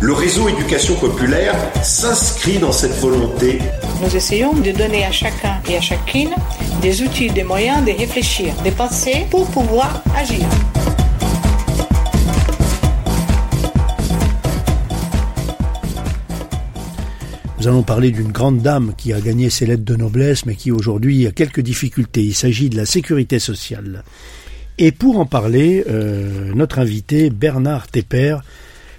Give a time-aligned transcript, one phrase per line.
[0.00, 3.58] Le réseau éducation populaire s'inscrit dans cette volonté.
[4.00, 6.30] Nous essayons de donner à chacun et à chacune
[6.80, 10.46] des outils, des moyens de réfléchir, de penser pour pouvoir agir.
[17.58, 20.70] Nous allons parler d'une grande dame qui a gagné ses lettres de noblesse, mais qui
[20.70, 22.22] aujourd'hui a quelques difficultés.
[22.22, 24.04] Il s'agit de la sécurité sociale.
[24.78, 28.36] Et pour en parler, euh, notre invité Bernard Tepper,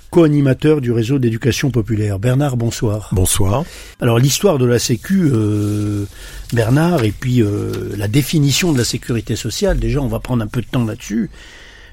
[0.09, 2.19] co-animateur du réseau d'éducation populaire.
[2.19, 3.09] Bernard, bonsoir.
[3.11, 3.63] Bonsoir.
[3.99, 6.05] Alors l'histoire de la Sécu, euh,
[6.53, 10.47] Bernard, et puis euh, la définition de la sécurité sociale, déjà on va prendre un
[10.47, 11.29] peu de temps là-dessus.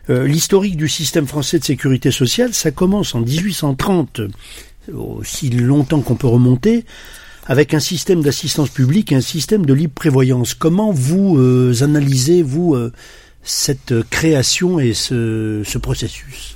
[0.09, 4.21] L'historique du système français de sécurité sociale, ça commence en 1830,
[4.95, 6.85] aussi longtemps qu'on peut remonter,
[7.45, 10.55] avec un système d'assistance publique et un système de libre prévoyance.
[10.55, 12.77] Comment vous analysez, vous,
[13.43, 16.56] cette création et ce, processus?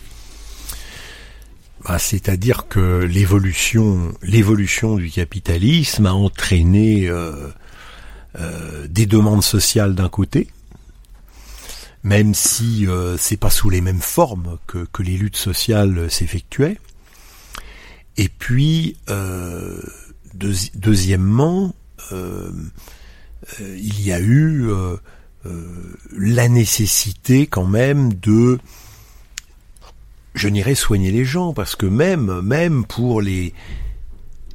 [1.85, 7.49] Bah, C'est-à-dire que l'évolution, l'évolution du capitalisme a entraîné euh,
[8.39, 10.49] euh, des demandes sociales d'un côté,
[12.03, 16.79] même si euh, c'est pas sous les mêmes formes que, les luttes sociales s'effectuaient.
[18.17, 18.97] Et puis,
[20.75, 21.75] deuxièmement,
[22.11, 24.69] il y a eu
[25.47, 28.59] euh, la nécessité quand même de
[30.35, 33.53] je n'irai soigner les gens parce que même même pour les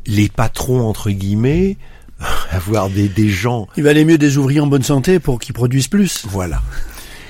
[0.05, 1.77] les patrons entre guillemets
[2.51, 5.87] avoir des, des gens il valait mieux des ouvriers en bonne santé pour qu'ils produisent
[5.87, 6.25] plus.
[6.27, 6.61] Voilà.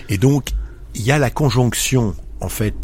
[0.10, 0.50] Et donc
[0.94, 2.76] il y a la conjonction en fait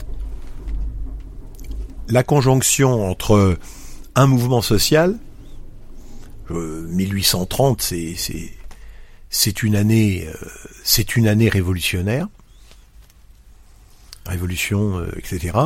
[2.08, 3.58] la conjonction entre
[4.16, 5.18] un mouvement social
[6.50, 8.52] 1830 euh, c'est
[9.32, 10.34] c'est une année, euh,
[10.84, 12.28] c'est une année révolutionnaire,
[14.26, 15.58] révolution, euh, etc.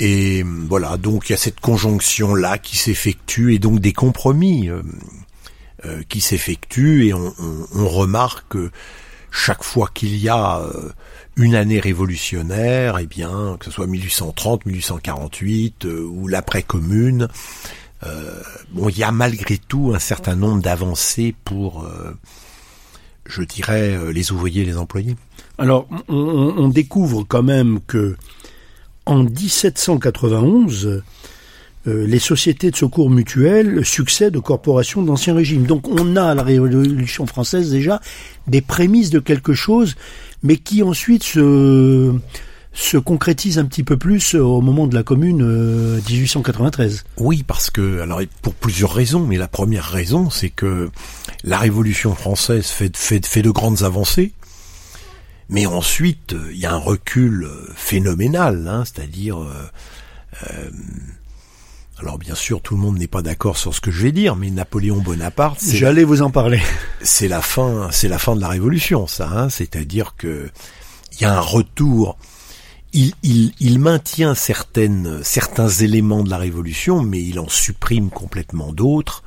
[0.00, 4.68] Et voilà, donc il y a cette conjonction là qui s'effectue et donc des compromis
[4.68, 4.82] euh,
[6.08, 7.32] qui s'effectuent et on,
[7.88, 8.70] remarque que
[9.30, 10.62] chaque fois qu'il y a
[11.36, 17.28] une année révolutionnaire, eh bien, que ce soit 1830, 1848 ou l'après-commune,
[18.72, 21.86] bon, il y a malgré tout un certain nombre d'avancées pour
[23.26, 25.16] je dirais, euh, les ouvriers et les employés.
[25.62, 28.16] Alors, on, découvre quand même que
[29.06, 31.04] en 1791,
[31.86, 35.62] euh, les sociétés de secours mutuels succèdent aux corporations d'Ancien Régime.
[35.62, 38.00] Donc on a à la Révolution française déjà
[38.48, 39.94] des prémices de quelque chose,
[40.42, 42.12] mais qui ensuite se
[42.72, 45.44] se concrétise un petit peu plus au moment de la Commune
[46.08, 47.04] 1893.
[47.04, 50.90] Euh, oui, parce que alors pour plusieurs raisons, mais la première raison, c'est que
[51.44, 54.32] la Révolution française fait, de grandes avancées,
[55.48, 60.70] mais ensuite il y a un recul euh, phénoménal, hein, c'est-à-dire euh,
[61.98, 64.34] alors bien sûr, tout le monde n'est pas d'accord sur ce que je vais dire,
[64.34, 66.60] mais Napoléon Bonaparte, j'allais vous en parler.
[67.02, 69.28] C'est la fin, c'est la fin de la Révolution, ça.
[69.28, 70.50] Hein, C'est-à-dire que
[71.12, 72.18] il y a un retour
[72.92, 78.72] il, il, il, maintient certaines, certains éléments de la révolution, mais il en supprime complètement
[78.72, 79.22] d'autres.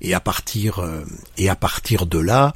[0.00, 1.04] Et à partir, euh,
[1.38, 2.54] et à partir de là,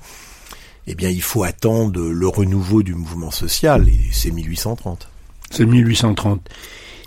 [0.90, 5.08] eh bien, il faut attendre le renouveau du mouvement social, et c'est 1830.
[5.50, 6.48] C'est 1830.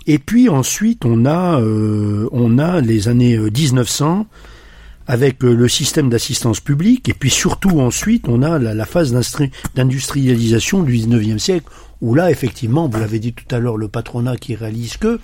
[0.06, 4.24] Et puis ensuite, on a, euh, les années 1900 euh,
[5.08, 9.12] avec le système d'assistance publique, et puis surtout ensuite, on a la, phase
[9.74, 11.66] d'industrialisation du 19e siècle,
[12.00, 15.18] où là, effectivement, vous l'avez dit tout à l'heure, le patronat qui réalise que.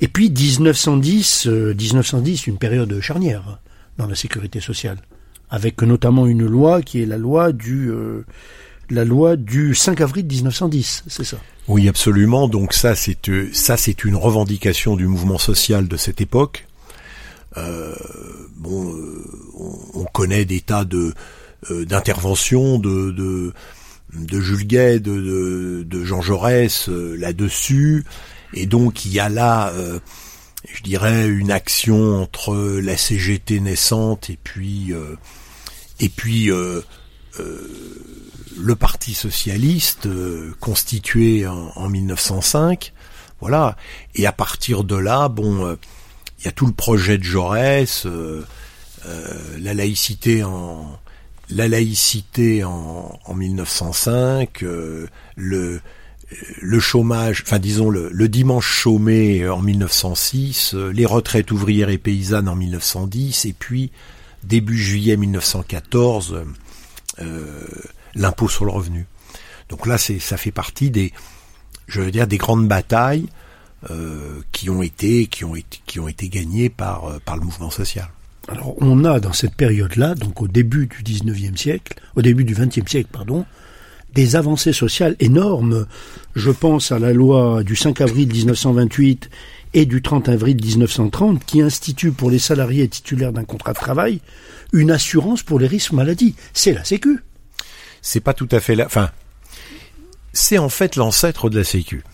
[0.00, 3.58] Et puis 1910, 1910, euh, une période charnière
[3.98, 4.98] dans la sécurité sociale,
[5.50, 8.24] avec notamment une loi qui est la loi du euh,
[8.88, 11.36] la loi du 5 avril 1910, c'est ça?
[11.68, 12.48] Oui, absolument.
[12.48, 16.66] Donc ça, c'est euh, ça, c'est une revendication du mouvement social de cette époque.
[17.56, 18.94] bon,
[19.94, 21.14] on, connaît des tas de
[21.68, 23.52] d'interventions, de, de
[24.14, 28.04] de Jules Guay, de, de, Jean Jaurès euh, là-dessus.
[28.54, 29.98] Et donc il y a là, euh,
[30.72, 35.16] je dirais, une action entre la CGT naissante et puis euh,
[36.00, 36.84] et puis le
[38.74, 40.08] Parti socialiste
[40.58, 42.92] constitué en, en, 1905.
[43.40, 43.76] Voilà.
[44.14, 45.76] Et à partir de là, bon,
[46.38, 48.06] il y a tout le projet de Jaurès,
[49.58, 50.98] la laïcité en
[51.50, 55.06] la laïcité en, en 1905, euh,
[55.36, 55.80] le
[56.60, 61.98] le chômage, enfin disons le, le, dimanche chômé en 1906, euh, les retraites ouvrières et
[61.98, 63.90] paysannes en 1910, et puis
[64.44, 66.44] début juillet 1914,
[67.20, 67.64] euh,
[68.14, 69.06] l'impôt sur le revenu.
[69.68, 71.12] Donc là, c'est ça fait partie des,
[71.86, 73.26] je veux dire, des grandes batailles
[73.90, 78.08] euh, qui ont été qui ont été gagnées par euh, par le mouvement social.
[78.48, 82.54] Alors on a dans cette période-là, donc au début du 19e siècle, au début du
[82.54, 83.44] 20e siècle, pardon,
[84.14, 85.86] des avancées sociales énormes.
[86.34, 89.30] Je pense à la loi du 5 avril 1928
[89.74, 94.20] et du 30 avril 1930 qui institue pour les salariés titulaires d'un contrat de travail
[94.72, 96.34] une assurance pour les risques maladie.
[96.52, 97.22] C'est la Sécu.
[98.02, 98.86] C'est pas tout à fait la.
[98.86, 99.10] Enfin,
[100.32, 102.04] c'est en fait l'ancêtre de la Sécu.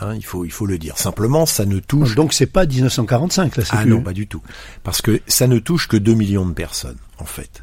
[0.00, 0.98] Hein, il faut il faut le dire.
[0.98, 2.14] Simplement, ça ne touche.
[2.14, 3.76] Donc c'est pas 1945 la Sécu.
[3.78, 4.42] Ah non, pas du tout.
[4.82, 7.62] Parce que ça ne touche que 2 millions de personnes en fait.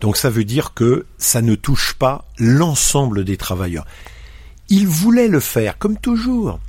[0.00, 3.86] Donc ça veut dire que ça ne touche pas l'ensemble des travailleurs.
[4.68, 6.60] Il voulait le faire, comme toujours.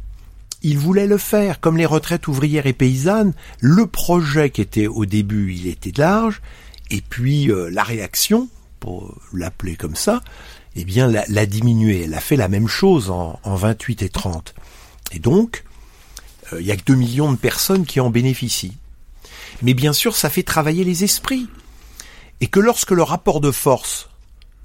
[0.64, 3.34] Il voulait le faire, comme les retraites ouvrières et paysannes.
[3.60, 6.42] Le projet qui était au début, il était large,
[6.92, 8.48] et puis euh, la réaction,
[8.80, 10.22] pour l'appeler comme ça,
[10.76, 12.04] eh bien l'a, diminué.
[12.04, 14.54] Elle a fait la même chose en, en 28 et 30.
[15.12, 15.64] Et donc,
[16.54, 18.78] euh, il y a que 2 millions de personnes qui en bénéficient.
[19.62, 21.48] Mais bien sûr, ça fait travailler les esprits
[22.40, 24.10] et que lorsque le rapport de force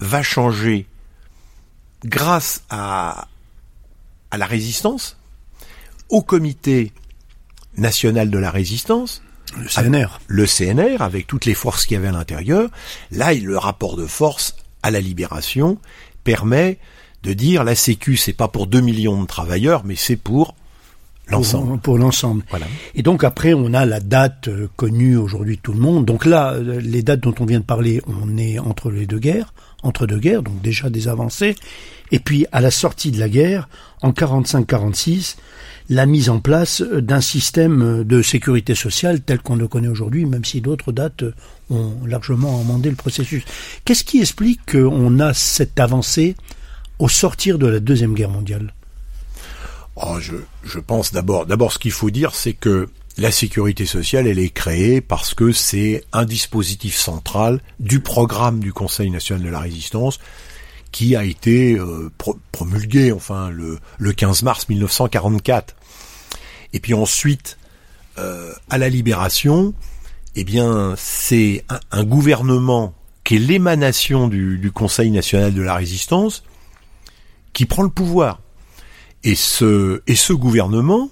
[0.00, 0.86] va changer
[2.04, 3.28] grâce à,
[4.30, 5.18] à la résistance,
[6.08, 6.92] au comité
[7.76, 9.22] national de la résistance,
[9.56, 10.20] le CNR.
[10.26, 12.68] le CNR, avec toutes les forces qu'il y avait à l'intérieur,
[13.10, 15.78] là, le rapport de force à la libération
[16.24, 16.78] permet
[17.22, 20.54] de dire la Sécu, c'est pas pour 2 millions de travailleurs, mais c'est pour
[21.28, 21.68] l'ensemble.
[21.68, 22.44] Pour, pour l'ensemble.
[22.50, 22.66] Voilà.
[22.94, 26.04] Et donc après, on a la date euh, connue aujourd'hui de tout le monde.
[26.04, 29.18] Donc là, euh, les dates dont on vient de parler, on est entre les deux
[29.18, 31.56] guerres, entre deux guerres, donc déjà des avancées.
[32.12, 33.68] Et puis à la sortie de la guerre,
[34.02, 35.36] en 45-46,
[35.88, 40.44] la mise en place d'un système de sécurité sociale tel qu'on le connaît aujourd'hui, même
[40.44, 41.24] si d'autres dates
[41.70, 43.44] ont largement amendé le processus.
[43.84, 46.34] Qu'est-ce qui explique qu'on a cette avancée
[46.98, 48.74] au sortir de la deuxième guerre mondiale?
[49.96, 50.34] Oh, je,
[50.64, 52.88] je pense d'abord, d'abord ce qu'il faut dire, c'est que
[53.18, 58.72] la sécurité sociale, elle est créée parce que c'est un dispositif central du programme du
[58.74, 60.18] Conseil national de la résistance
[60.96, 65.76] qui a été euh, pro promulgué, enfin, le, le 15 mars 1944.
[66.72, 67.58] Et puis ensuite,
[68.16, 69.74] euh, à la libération,
[70.36, 72.94] eh bien, c'est un, gouvernement
[73.24, 76.44] qui est l'émanation du, Conseil national de la résistance
[77.52, 78.40] qui prend le pouvoir.
[79.22, 81.10] Et ce, gouvernement,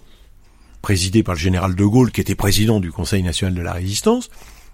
[0.81, 4.31] présidé par le général de Gaulle, qui était président du Conseil national de la résistance,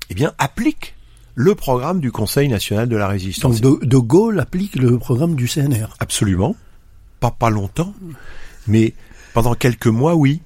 [0.09, 0.95] eh applique
[1.41, 3.61] le programme du Conseil national de la résistance.
[3.63, 6.55] Donc de, de Gaulle applique le programme du CNR Absolument.
[7.19, 7.95] Pas pas longtemps,
[8.67, 8.95] mais
[9.33, 10.43] pendant quelques mois, oui.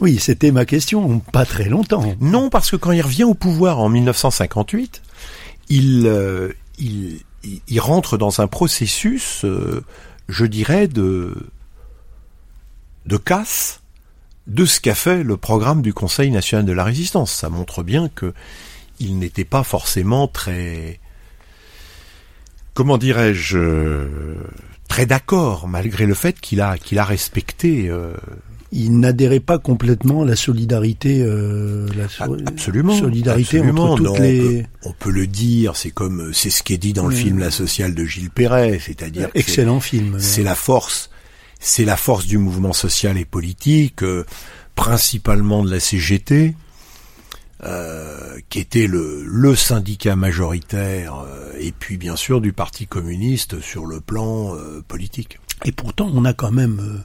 [0.00, 2.14] Oui, c'était ma question, pas très longtemps.
[2.20, 5.02] Non, parce que quand il revient au pouvoir en 1958,
[5.70, 7.20] il, euh, il,
[7.66, 9.82] il rentre dans un processus, euh,
[10.28, 11.34] je dirais, de,
[13.06, 13.80] de casse
[14.46, 17.32] de ce qu'a fait le programme du Conseil national de la résistance.
[17.32, 18.32] Ça montre bien que
[19.00, 21.00] il n'était pas forcément très,
[22.74, 23.58] comment dirais-je,
[24.88, 27.88] très d'accord, malgré le fait qu'il a qu'il a respecté.
[27.88, 28.12] Euh,
[28.70, 33.92] il n'adhérait pas complètement à la solidarité, euh, la so absolument, solidarité absolument.
[33.92, 34.40] entre toutes non, les.
[34.40, 37.14] On peut, on peut, le dire, c'est comme c'est ce qui est dit dans le
[37.14, 40.16] film La Sociale de Gilles Perret, c'est-à-dire excellent film.
[40.18, 41.10] C'est la force,
[41.60, 44.26] c'est la force du mouvement social et politique, euh,
[44.74, 46.54] principalement de la CGT.
[47.64, 53.84] Euh, qui était le, syndicat majoritaire euh, et puis bien sûr du Parti communiste sur
[53.84, 55.40] le plan euh, politique.
[55.64, 57.02] Et pourtant, on a quand même,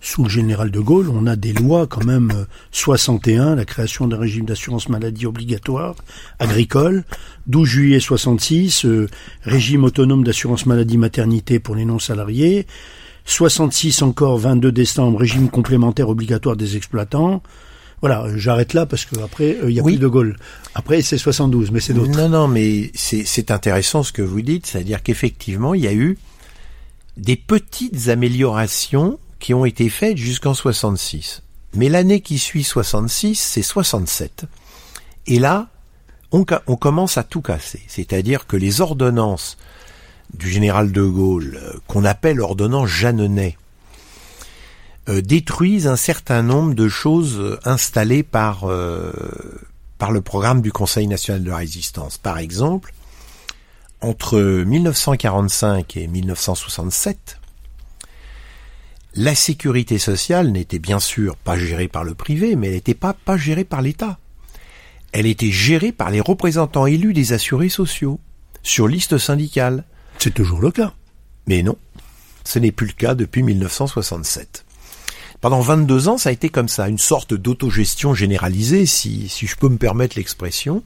[0.00, 4.18] sous le général de Gaulle, on a des lois quand même 61, la création d'un
[4.18, 5.96] régime d'assurance maladie obligatoire
[6.38, 7.02] agricole,
[7.48, 8.86] 12 juillet 66,
[9.42, 12.68] régime autonome d'assurance maladie maternité pour les non-salariés,
[13.24, 17.42] 66 encore 22 décembre, régime complémentaire obligatoire des exploitants.
[18.00, 19.94] Voilà, j'arrête là parce que après il euh, y a oui.
[19.94, 20.36] plus de Gaulle.
[20.74, 22.10] Après c'est 72, mais c'est d'autres.
[22.10, 26.18] Non, non, mais c'est intéressant ce que vous dites, c'est-à-dire qu'effectivement il y a eu
[27.16, 31.42] des petites améliorations qui ont été faites jusqu'en 66.
[31.74, 34.44] Mais l'année qui suit 66, c'est 67.
[35.26, 35.68] Et là,
[36.32, 37.82] on, on commence à tout casser.
[37.86, 39.56] C'est-à-dire que les ordonnances
[40.34, 43.65] du général de Gaulle, qu'on appelle ordonnance Jeannenet, euh,
[45.08, 49.12] détruisent un certain nombre de choses installées par, euh,
[49.98, 52.18] par le programme du Conseil national de la résistance.
[52.18, 52.92] Par exemple,
[54.00, 57.38] entre 1945 et 1967,
[59.14, 63.14] la sécurité sociale n'était bien sûr pas gérée par le privé, mais elle n'était pas,
[63.14, 64.18] pas gérée par l'État.
[65.12, 68.20] Elle était gérée par les représentants élus des assurés sociaux,
[68.62, 69.84] sur liste syndicale.
[70.18, 70.92] C'est toujours le cas.
[71.46, 71.78] Mais non,
[72.44, 74.65] ce n'est plus le cas depuis 1967.
[75.46, 79.68] Pendant 22 ans, ça a été comme ça, une sorte d'autogestion généralisée, si, je peux
[79.68, 80.82] me permettre l'expression.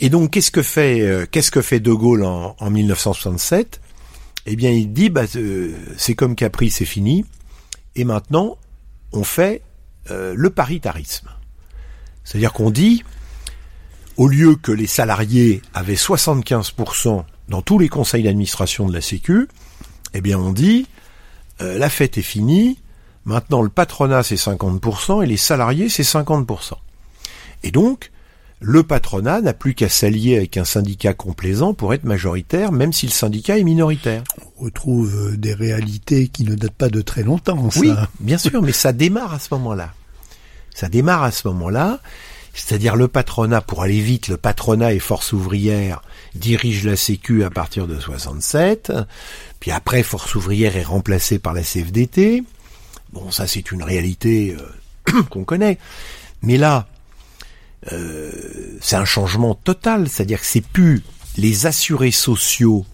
[0.00, 3.80] Et donc, qu'est-ce que fait, euh, De Gaulle en, en 1967
[4.44, 7.24] Eh bien, il dit, bah, euh, c'est comme Capri, c'est fini.
[7.96, 8.58] Et maintenant,
[9.12, 9.62] on fait
[10.10, 11.30] euh, le paritarisme.
[12.22, 13.02] C'est-à-dire qu'on dit,
[14.18, 19.48] au lieu que les salariés avaient 75% dans tous les conseils d'administration de la Sécu,
[20.12, 20.86] eh bien, on dit,
[21.60, 22.76] la fête est finie.
[23.30, 26.72] Maintenant, le patronat c'est 50% et les salariés c'est 50%.
[27.62, 28.10] Et donc,
[28.58, 33.06] le patronat n'a plus qu'à s'allier avec un syndicat complaisant pour être majoritaire, même si
[33.06, 34.24] le syndicat est minoritaire.
[34.58, 37.70] On retrouve euh, des réalités qui ne datent pas de très longtemps.
[37.70, 37.78] Ça.
[37.78, 39.94] Oui, bien sûr, mais ça démarre à ce moment-là.
[40.74, 42.00] Ça démarre à ce moment-là.
[42.52, 46.02] C'est-à-dire le patronat, pour aller vite, le patronat et force ouvrière
[46.34, 48.92] dirige la Sécu à partir de 67.
[49.60, 52.42] Puis après, force ouvrière est remplacée par la CFDT.
[53.12, 55.78] Bon, ça c'est une réalité euh, qu'on connaît.
[56.42, 56.88] Mais là,
[57.92, 58.30] euh,
[58.80, 61.02] c'est un changement total, c'est-à-dire que c'est plus
[61.36, 62.84] les assurés sociaux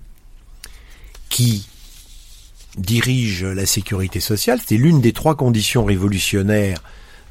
[1.29, 1.67] qui
[2.77, 6.83] dirigent la sécurité sociale, c'était l'une des trois conditions révolutionnaires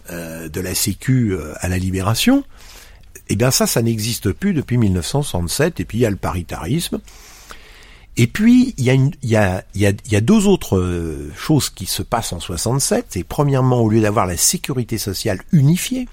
[0.10, 2.44] euh, de la Sécu à la libération.
[3.30, 7.00] Eh bien ça, ça n'existe plus depuis 1967, et puis il y a le paritarisme.
[8.18, 11.70] Et puis, il y, a y a, y a, y a deux autres euh, choses
[11.70, 13.08] qui se passent en 67.
[13.10, 16.08] C'est premièrement, au lieu d'avoir la sécurité sociale unifiée,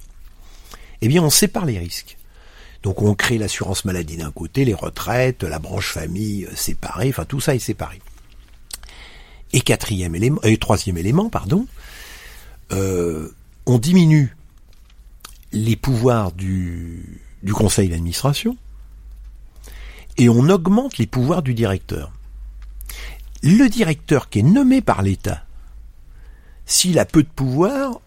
[1.00, 2.16] eh bien, on sépare les risques.
[2.82, 7.40] Donc, on crée l'assurance maladie d'un côté, les retraites, la branche famille séparée, enfin, tout
[7.40, 8.00] ça est séparé.
[9.52, 11.66] Et quatrième élément, et troisième élément, pardon,
[12.73, 13.28] euh,
[13.66, 14.37] on diminue
[15.52, 18.56] les pouvoirs du, du conseil d'administration
[20.19, 22.12] et on augmente les pouvoirs du directeur.
[23.42, 25.45] Le directeur qui est nommé par l'État,
[26.66, 28.00] s'il a peu de pouvoir,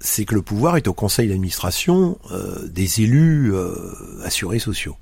[0.00, 3.74] c'est que le pouvoir est au conseil d'administration euh, des élus euh,
[4.24, 4.96] assurés sociaux.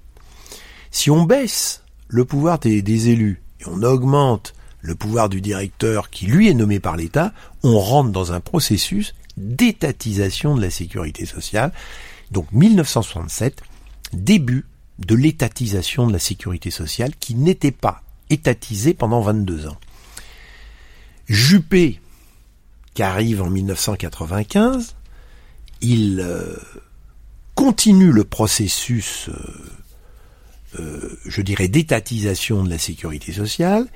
[0.90, 6.11] Si on baisse le pouvoir des, des élus et on augmente le pouvoir du directeur
[6.11, 11.26] qui lui est nommé par l'État, on rentre dans un processus d'étatisation de la sécurité
[11.26, 11.73] sociale.
[12.31, 13.62] Donc 1967,
[14.12, 14.67] début
[15.00, 19.78] de l'étatisation de la sécurité sociale qui n'était pas étatisée pendant 22 ans.
[21.28, 22.00] Juppé,
[22.95, 24.97] qui arrive en 1995,
[25.80, 26.57] il euh,
[27.54, 33.87] continue le processus, euh, euh, je dirais, d'étatisation de la sécurité sociale,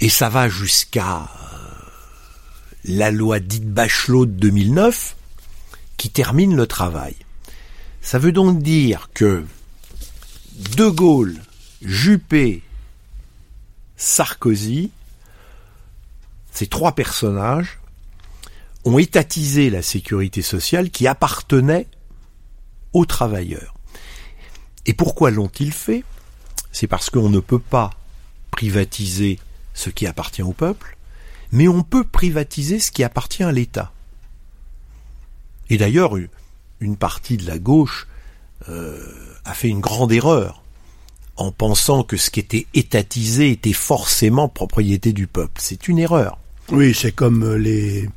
[0.00, 1.28] et ça va jusqu'à
[2.84, 5.16] la loi dite Bachelot de 2009,
[5.96, 7.14] qui termine le travail.
[8.00, 9.44] Ça veut donc dire que
[10.76, 11.40] De Gaulle,
[11.82, 12.62] Juppé,
[13.96, 14.90] Sarkozy,
[16.52, 17.78] ces trois personnages
[18.84, 21.86] ont étatisé la sécurité sociale qui appartenait
[22.92, 23.74] aux travailleurs.
[24.86, 26.04] Et pourquoi l'ont-ils fait?
[26.72, 27.90] C'est parce qu'on ne peut pas
[28.50, 29.38] privatiser
[29.74, 30.96] ce qui appartient au peuple,
[31.52, 33.92] mais on peut privatiser ce qui appartient à l'État.
[35.68, 36.16] Et d'ailleurs,
[36.80, 38.06] une partie de la gauche
[38.68, 38.98] euh,
[39.44, 40.62] a fait une grande erreur
[41.36, 45.58] en pensant que ce qui était étatisé était forcément propriété du peuple.
[45.58, 46.38] C'est une erreur.
[46.70, 48.08] Oui, c'est comme euh, les,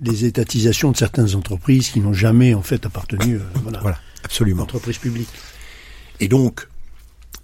[0.00, 4.62] les étatisations de certaines entreprises qui n'ont jamais en fait appartenu euh, voilà, Voilà, absolument.
[4.62, 5.28] entreprises publiques.
[6.20, 6.68] Et donc,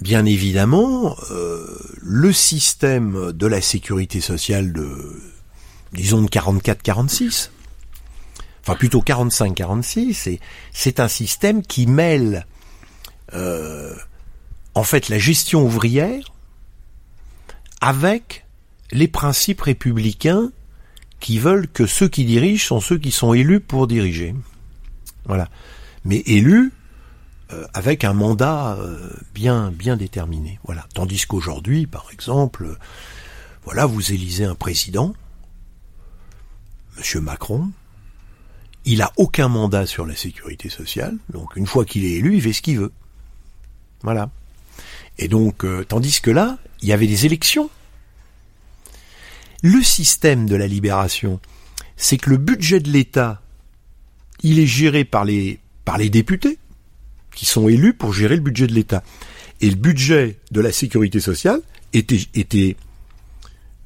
[0.01, 1.67] bien évidemment, euh,
[2.01, 5.21] le système de la sécurité sociale de,
[5.93, 7.51] disons, de 44-46,
[8.67, 10.41] enfin plutôt 45-46,
[10.73, 12.47] c'est, un système qui mêle,
[13.33, 13.95] euh,
[14.75, 16.33] en fait, la gestion ouvrière
[17.81, 18.45] avec
[18.91, 20.51] les principes républicains
[21.21, 24.35] qui veulent que ceux qui dirigent sont ceux qui sont élus pour diriger.
[25.27, 25.49] Voilà.
[26.05, 26.73] Mais élus
[27.53, 30.59] euh, avec un mandat euh, bien bien déterminé.
[30.65, 30.87] Voilà.
[30.93, 32.77] Tandis qu'aujourd'hui, par exemple,
[33.65, 35.15] voilà, vous élisez un président,
[36.97, 37.71] Monsieur Macron,
[38.87, 42.43] il a aucun mandat sur la sécurité sociale, donc une fois qu'il est élu, il
[42.43, 42.93] fait ce qu'il veut.
[44.03, 44.31] Voilà.
[45.19, 47.69] Et donc, euh, tandis que là, il y avait des élections.
[49.63, 51.41] Le système de la libération,
[51.97, 53.43] c'est que le budget de l'État,
[54.43, 55.59] il est géré par les,
[56.11, 56.59] députés,
[57.35, 59.03] qui sont élus pour gérer le budget de l'État.
[59.61, 61.61] Et le budget de la sécurité sociale
[61.93, 62.77] était, était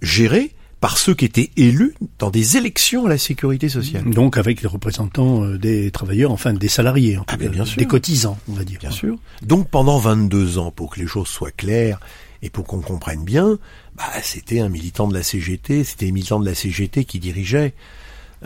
[0.02, 4.08] géré par ceux qui étaient élus dans des élections à la sécurité sociale.
[4.10, 7.50] Donc avec les représentants euh, des travailleurs, enfin des salariés, en tout Ah, mais cas,
[7.52, 7.76] bien sûr.
[7.76, 8.78] des cotisants, on va dire.
[8.80, 9.18] Bien sûr.
[9.42, 12.00] Donc pendant 22 ans, pour que les choses soient claires
[12.42, 13.58] et pour qu'on comprenne bien,
[13.96, 17.74] bah, c'était un militant de la CGT, c'était un militant de la CGT qui dirigeait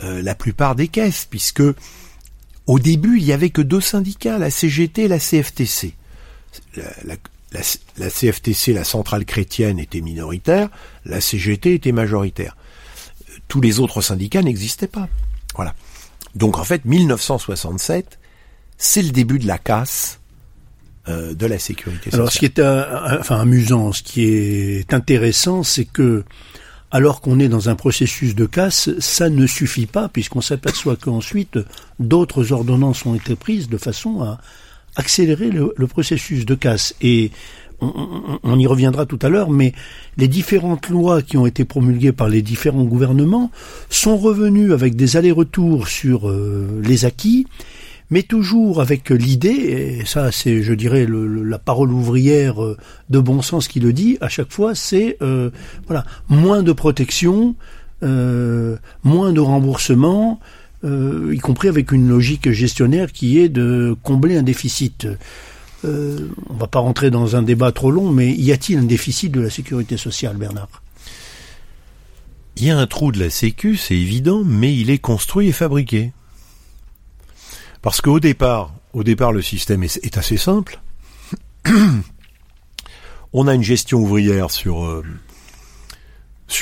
[0.02, 1.62] euh, la plupart des caisses, puisque
[2.66, 5.94] au début, il y avait que deux syndicats, la CGT et la CFTC.
[6.76, 7.16] La, la-
[7.98, 10.68] la- CFTC, la centrale chrétienne, était minoritaire,
[11.04, 12.56] la CGT était majoritaire.
[13.30, 15.08] Euh, Tous les autres syndicats n'existaient pas.
[15.54, 15.74] Voilà.
[16.34, 18.18] Donc en fait, 1967,
[18.76, 20.18] c'est le début de la casse
[21.08, 22.20] euh, de la sécurité sociale.
[22.20, 22.58] Alors, ce qui est
[23.30, 26.24] amusant, ce qui est intéressant, c'est que
[26.90, 31.58] alors qu'on est dans un processus de casse, ça ne suffit pas, puisqu'on s'aperçoit qu'ensuite
[31.98, 34.38] d'autres ordonnances ont été prises de façon à
[34.96, 36.94] accélérer le, processus de casse.
[37.00, 37.30] Et
[37.80, 39.72] on, y reviendra tout à l'heure, mais
[40.16, 43.50] les différentes lois qui ont été promulguées par les différents gouvernements
[43.90, 47.46] sont revenues avec des allers-retours sur euh, les acquis,
[48.10, 49.48] mais toujours avec l'idée,
[50.00, 52.76] et ça c'est, je dirais, la parole ouvrière euh,
[53.10, 55.50] de bon sens qui le dit, à chaque fois, c'est euh,
[55.86, 57.54] voilà, moins de protection,
[58.02, 60.38] moins de remboursement,
[60.84, 65.06] euh, y compris avec une logique gestionnaire qui est de combler un déficit.
[65.84, 69.32] Euh, on va pas rentrer dans un débat trop long, mais y a-t-il un déficit
[69.32, 70.82] de la sécurité sociale, Bernard?
[72.56, 75.52] Il y a un trou de la Sécu, c'est évident, mais il est construit et
[75.52, 76.12] fabriqué.
[77.82, 80.80] Parce qu'au départ, au départ, le système est, assez simple.
[83.32, 85.02] On a une gestion ouvrière sur euh,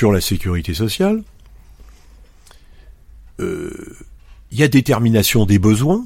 [0.01, 1.23] la sécurité sociale.
[4.53, 6.05] Il y a détermination des besoins.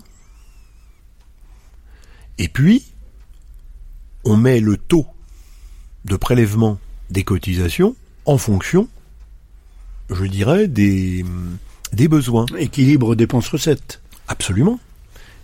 [2.39, 2.83] Et puis,
[4.23, 5.05] on met le taux
[6.05, 6.79] de prélèvement
[7.11, 8.89] des cotisations en fonction
[10.09, 11.25] je dirais, des,
[11.93, 12.45] des besoins.
[12.57, 14.01] Équilibre dépenses-recettes.
[14.27, 14.79] Absolument.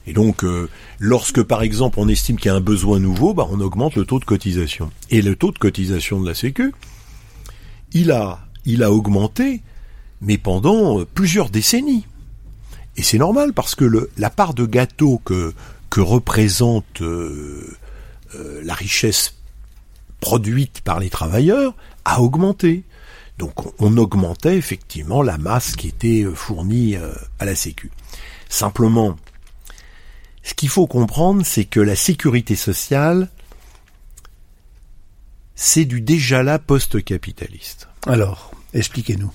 [0.06, 3.47] Et donc, euh, lorsque par exemple on estime qu'il y a un besoin nouveau, bah,
[3.49, 4.91] on augmente le taux de cotisation.
[5.10, 6.73] Et le taux de cotisation de la Sécu,
[7.93, 9.62] il a, il a augmenté,
[10.21, 12.06] mais pendant euh, plusieurs décennies.
[12.95, 15.53] Et c'est normal parce que le, la part de gâteau que,
[15.89, 17.75] que représente euh,
[18.36, 19.36] euh, la richesse
[20.19, 21.75] produite par les travailleurs
[22.06, 22.84] a augmenté.
[23.39, 27.91] Donc on, augmentait effectivement la masse qui était fournie euh, à la Sécu.
[28.47, 29.17] Simplement,
[30.43, 33.29] ce qu'il faut comprendre, c'est que la sécurité sociale,
[35.56, 37.88] c'est du déjà là post-capitaliste.
[38.06, 39.34] Alors, expliquez-nous.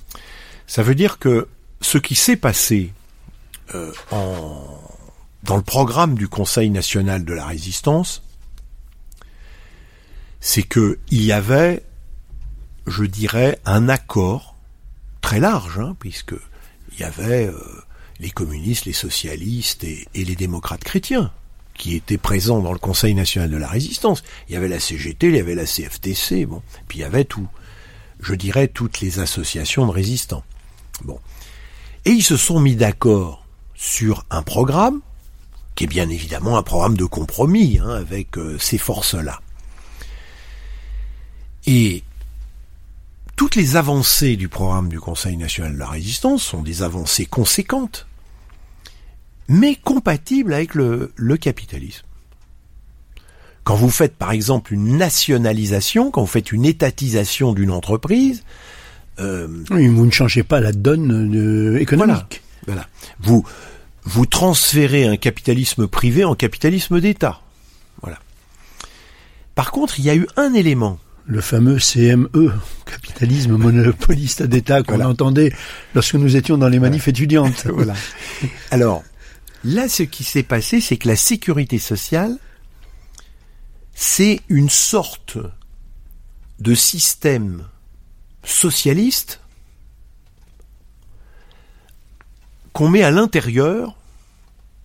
[0.67, 1.49] Ça veut dire que
[1.81, 2.93] ce qui s'est passé
[3.75, 4.79] euh, en,
[5.43, 8.23] dans le programme du Conseil national de la résistance,
[10.41, 11.83] c'est que il y avait,
[12.87, 14.57] je dirais, un accord
[15.21, 16.35] très large, hein, puisque
[16.93, 17.55] il y avait euh,
[18.21, 21.33] les communistes, les socialistes et, et les démocrates chrétiens
[21.75, 24.23] qui étaient présents dans le Conseil national de la résistance.
[24.49, 27.25] Il y avait la CGT, il y avait la CFTC, bon, puis il y avait
[27.25, 27.49] tout,
[28.21, 30.45] je dirais, toutes les associations de résistants.
[31.05, 31.21] Bon.
[32.05, 33.47] Et ils se sont mis d'accord
[33.81, 35.01] sur un programme,
[35.77, 39.41] qui est bien évidemment un programme de compromis hein, avec euh, ces forces-là.
[41.65, 42.03] Et
[43.37, 48.09] toutes les avancées du programme du Conseil national de la résistance sont des avancées conséquentes,
[49.47, 52.03] mais compatibles avec le, le capitalisme.
[53.63, 58.43] Quand vous faites par exemple une nationalisation, quand vous faites une étatisation d'une entreprise,
[59.21, 62.43] euh, Oui, vous ne changez pas la donne euh, économique.
[62.67, 62.87] voilà.
[63.21, 63.45] Vous,
[64.09, 67.43] vous transférez un capitalisme privé en capitalisme d'État.
[68.01, 68.19] Voilà.
[69.55, 70.99] Par contre, il y a eu un élément.
[71.27, 72.51] Le fameux CME,
[72.87, 75.11] capitalisme monopoliste d'État qu'on Voilà.
[75.11, 75.53] entendait
[75.95, 77.65] lorsque nous étions dans les manifs étudiantes.
[77.67, 77.93] Voilà.
[78.71, 79.03] Alors,
[79.63, 82.35] là, ce qui s'est passé, c'est que la sécurité sociale,
[83.95, 85.37] c'est une sorte
[86.61, 87.65] de système
[88.43, 89.41] socialiste
[92.79, 93.97] qu'on met à l'intérieur,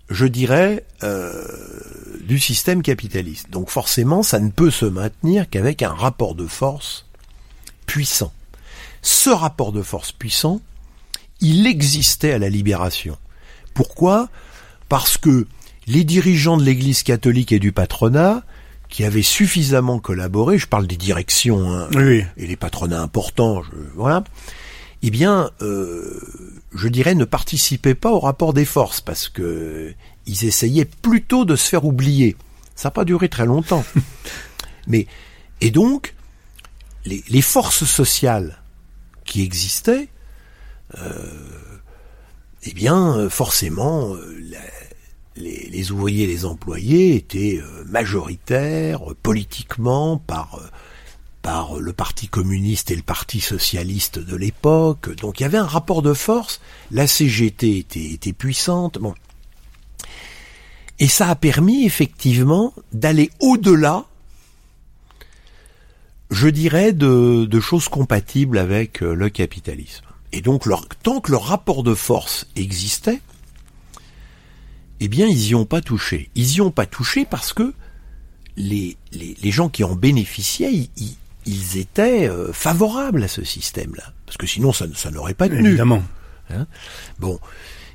[0.09, 1.45] je dirais, euh,
[2.21, 3.51] du système capitaliste.
[3.51, 7.05] Donc forcément, ça ne peut se maintenir qu'avec un rapport de force
[7.85, 8.33] puissant.
[9.03, 10.59] Ce rapport de force puissant,
[11.39, 13.15] il existait à la libération.
[13.75, 14.27] Pourquoi?
[14.89, 15.45] Parce que
[15.85, 18.41] les dirigeants de l'Église catholique et du patronat,
[18.89, 22.23] qui avaient suffisamment collaboré, je parle des directions hein, Oui.
[22.37, 24.23] et les patronats importants, je, voilà,
[25.03, 26.19] eh bien, euh,
[26.73, 29.93] je dirais, ne participaient pas au rapport des forces parce que
[30.25, 32.35] ils essayaient plutôt de se faire oublier.
[32.75, 33.85] Ça n'a pas duré très longtemps.
[34.87, 35.07] Mais
[35.61, 36.15] et donc
[37.05, 38.59] les, les forces sociales
[39.25, 40.09] qui existaient,
[40.97, 41.23] euh,
[42.63, 44.15] eh bien forcément
[44.49, 44.59] la,
[45.35, 50.67] les, les, ouvriers et les employés étaient euh, majoritaires euh, politiquement par euh,
[51.43, 55.13] par le Parti communiste et le Parti socialiste de l'époque.
[55.17, 56.61] Donc il y avait un rapport de force.
[56.89, 58.97] La CGT était, puissante.
[58.97, 59.13] Bon.
[60.97, 64.05] Et ça a permis effectivement d'aller au-delà,
[66.31, 70.05] je dirais, de, choses compatibles avec le capitalisme.
[70.31, 73.21] Et donc, leur, tant que le rapport de force existait,
[75.01, 76.31] eh bien, ils y ont pas touché.
[76.35, 77.73] Ils y ont pas touché parce que
[78.55, 78.95] les
[79.51, 84.03] gens qui en bénéficiaient, ils, ils étaient euh, favorables à ce système-là.
[84.25, 85.69] Parce que sinon, ça, ça n'aurait pas tenu.
[85.69, 86.03] Évidemment.
[86.49, 86.67] Hein?
[87.19, 87.39] Bon,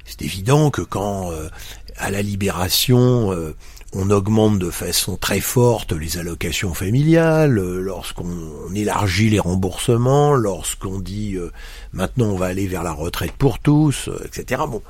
[0.05, 1.49] c'est évident que quand, euh,
[1.97, 3.55] à la libération, euh,
[3.93, 11.39] on augmente de façon très forte les allocations familiales, lorsqu'on élargit les remboursements, lorsqu'on dit
[11.95, 14.61] maintenant on va aller vers la retraite pour tous, etc.
[14.69, 14.83] Bon,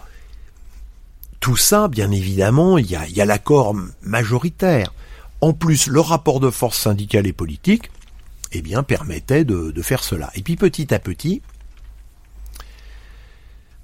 [1.41, 4.93] tout ça, bien évidemment, il y a, l'accord majoritaire.
[5.41, 7.91] En plus, le rapport de force syndicale et politique,
[8.53, 10.31] eh bien, permettait de, faire cela.
[10.35, 11.43] Et puis petit à petit,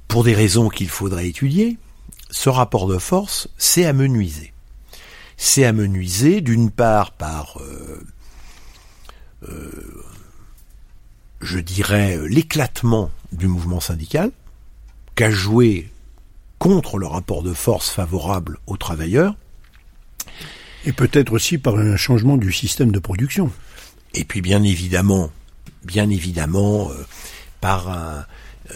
[0.09, 1.77] pour des raisons qu'il faudrait étudier,
[2.31, 4.53] ce rapport de force s'est amenuisé.
[5.37, 8.03] C'est amenuisé d'une part par, euh,
[9.49, 10.05] euh,
[11.41, 14.31] je dirais, l'éclatement du mouvement syndical,
[15.15, 15.91] qu'a joué
[16.59, 19.37] contre le rapport de force favorable aux travailleurs.
[20.87, 23.51] Et peut-être aussi par un changement du système de production.
[24.15, 25.31] Et puis bien évidemment,
[25.85, 26.95] bien évidemment, euh,
[27.61, 28.27] par un,
[28.71, 28.75] euh,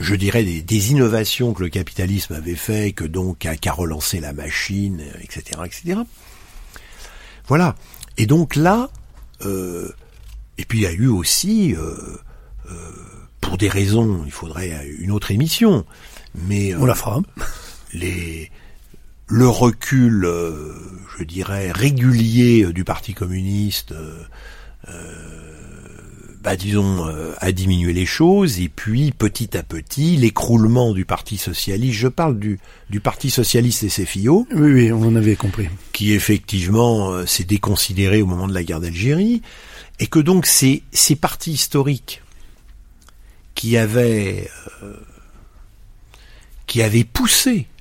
[0.00, 4.32] je dirais des, des, innovations que le capitalisme avait fait, que donc qu'a relancé la
[4.32, 6.00] machine, etc., etc.
[7.46, 7.74] Voilà.
[8.16, 8.90] Et donc là,
[9.44, 9.90] euh,
[10.58, 11.96] et puis il y a eu aussi, euh,
[12.70, 12.74] euh,
[13.40, 15.84] pour des raisons, il faudrait une autre émission,
[16.34, 17.20] mais on la fera.
[17.92, 18.50] Les
[19.28, 20.74] le recul, euh,
[21.18, 24.94] je dirais, régulier du Parti communiste, euh,
[26.42, 31.36] bah, disons, euh, a diminué les choses, et puis petit à petit, l'écroulement du Parti
[31.36, 34.46] socialiste, je parle du, du Parti socialiste et ses fillots.
[34.54, 35.68] Oui, oui, on en avait compris.
[35.92, 39.42] Qui effectivement s'est déconsidéré au moment de la guerre d'Algérie,
[40.00, 42.22] et que donc ces, ces partis historiques
[43.54, 44.48] qui avaient
[46.68, 47.77] qui avaient poussé euh,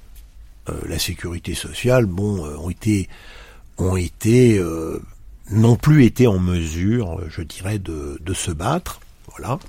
[0.87, 3.09] la sécurité sociale, bon, euh, ont été,
[3.77, 5.01] ont été, euh,
[5.51, 8.99] n'ont plus été en mesure, je dirais, de, de se battre,
[9.29, 9.59] voilà.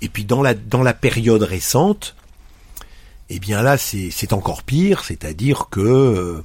[0.00, 2.14] Et puis dans la dans la période récente,
[3.30, 6.42] eh bien là c'est encore pire, c'est-à-dire que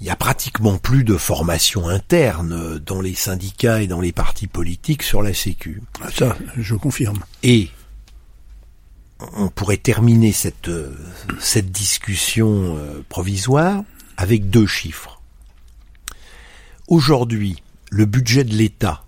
[0.00, 4.46] il y a pratiquement plus de formation interne dans les syndicats et dans les partis
[4.46, 5.82] politiques sur la Sécu.
[6.14, 7.20] Ça, je confirme.
[7.42, 7.68] Et
[9.34, 10.94] on pourrait terminer cette, euh,
[11.62, 13.82] discussion euh, provisoire
[14.16, 15.20] avec deux chiffres.
[16.88, 19.04] Aujourd'hui, le budget de l'État,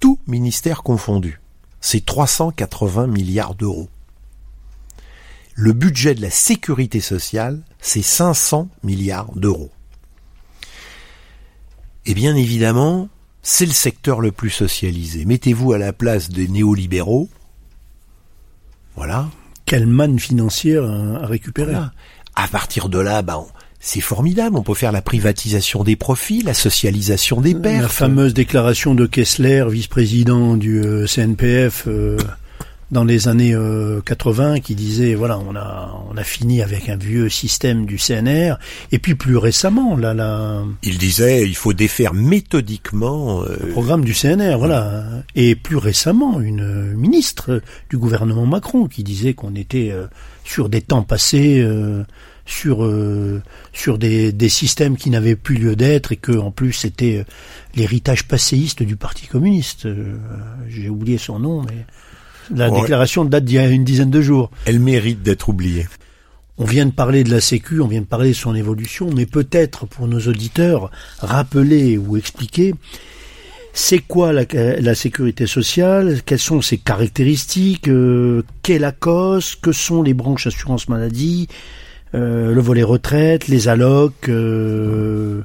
[0.00, 1.40] tout ministère confondu,
[1.80, 3.88] c'est 380 milliards d'euros.
[5.54, 9.70] Le budget de la sécurité sociale, c'est 500 milliards d'euros.
[12.06, 13.08] Et bien évidemment,
[13.42, 15.24] c'est le secteur le plus socialisé.
[15.24, 17.28] Mettez-vous à la place des néolibéraux,
[18.96, 19.28] voilà.
[19.66, 21.74] Quelle manne financière à récupérer.
[22.34, 23.44] À partir de là, ben,
[23.84, 24.56] c'est formidable.
[24.56, 27.82] On peut faire la privatisation des profits, la socialisation des pertes.
[27.82, 32.16] La fameuse déclaration de Kessler, vice-président du euh, CNPF, euh,
[32.92, 33.56] dans les années
[34.04, 37.96] 80 euh, qui disait voilà on a on a fini avec un vieux système du
[37.96, 38.56] CNR
[38.92, 43.56] et puis plus récemment là là il disait il faut défaire méthodiquement euh...
[43.62, 45.04] le programme du CNR voilà.
[45.34, 50.06] Et plus récemment une ministre du gouvernement Macron qui disait qu'on était euh,
[50.44, 52.04] sur des temps passés euh,
[52.44, 52.86] sur
[53.72, 57.24] sur des, des systèmes qui n'avaient plus lieu d'être et que en plus c'était
[57.76, 59.86] l'héritage passéiste du Parti communiste.
[60.68, 61.86] J'ai oublié son nom mais
[62.54, 64.50] la déclaration date d'il y a une dizaine de jours.
[64.66, 65.86] Elle mérite d'être oubliée.
[66.58, 69.26] On vient de parler de la Sécu, on vient de parler de son évolution, mais
[69.26, 72.74] peut-être pour nos auditeurs, rappeler ou expliquer
[73.72, 79.72] c'est quoi la, la, sécurité sociale, quelles sont ses caractéristiques, euh, qu'est la cause, que
[79.72, 81.48] sont les branches assurance maladie,
[82.14, 85.40] euh, le volet retraite, les allocs, euh,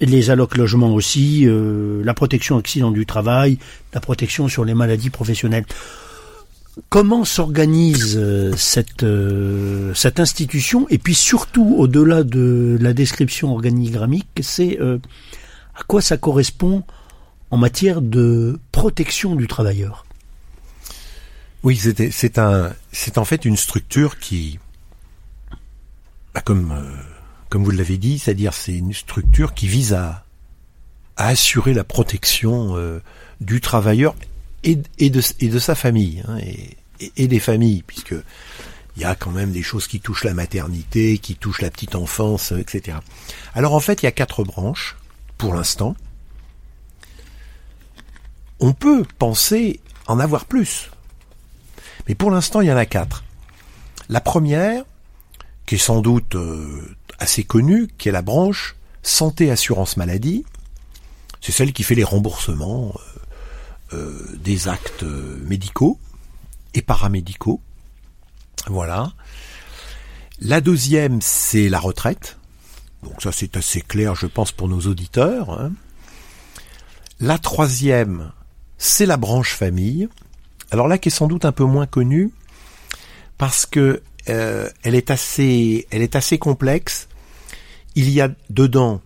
[0.00, 3.58] les allocs logements aussi, euh, la protection accident du travail,
[3.92, 5.66] la protection sur les maladies professionnelles.
[6.88, 10.88] Comment s'organise euh, cette, euh, cette institution?
[10.90, 14.98] Et puis surtout, au-delà de la description organigrammique, c'est euh,
[15.76, 16.82] à quoi ça correspond
[17.50, 20.04] en matière de protection du travailleur?
[21.62, 24.58] Oui, c'est en fait une structure qui,
[26.34, 26.74] bah, comme,
[27.54, 30.24] comme vous l'avez dit, c'est-à-dire c'est une structure qui vise à,
[31.14, 33.00] assurer la protection euh,
[33.40, 34.16] du travailleur
[34.64, 35.20] et, de,
[35.60, 36.38] sa famille hein,
[37.16, 38.16] et des familles, puisque
[38.96, 41.94] il y a quand même des choses qui touchent la maternité, qui touchent la petite
[41.94, 42.98] enfance, euh, etc.
[43.54, 44.96] Alors en fait, il y a quatre branches
[45.38, 45.94] pour l'instant.
[48.58, 50.90] On peut penser en avoir plus,
[52.08, 53.22] mais pour l'instant, il y en a quatre.
[54.08, 54.82] La première,
[55.66, 60.44] qui est sans doute euh, assez connue, qui est la branche santé assurance maladie,
[61.40, 62.94] c'est celle qui fait les remboursements
[63.92, 65.98] euh, euh, des actes euh, médicaux
[66.72, 67.60] et paramédicaux.
[68.66, 69.12] Voilà.
[70.40, 72.38] La deuxième, c'est la retraite.
[73.02, 75.50] Donc ça, c'est assez clair, je pense, pour nos auditeurs.
[75.50, 75.72] hein.
[77.20, 78.32] La troisième,
[78.78, 80.08] c'est la branche famille.
[80.70, 82.32] Alors là, qui est sans doute un peu moins connue,
[83.38, 87.08] parce que euh, elle est assez, elle est assez complexe.
[87.94, 89.00] Il y a dedans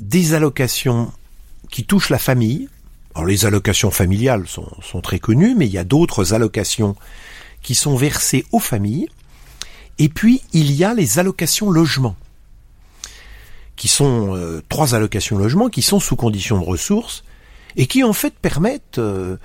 [0.00, 1.12] des allocations
[1.70, 2.68] qui touchent la famille.
[3.26, 6.96] Les allocations familiales sont, sont très connues, mais il y a d'autres allocations
[7.62, 9.08] qui sont versées aux familles.
[9.98, 12.16] Et puis il y a les allocations logement,
[13.76, 17.24] qui sont euh, trois allocations logement qui sont sous condition de ressources
[17.76, 19.36] et qui en fait permettent euh,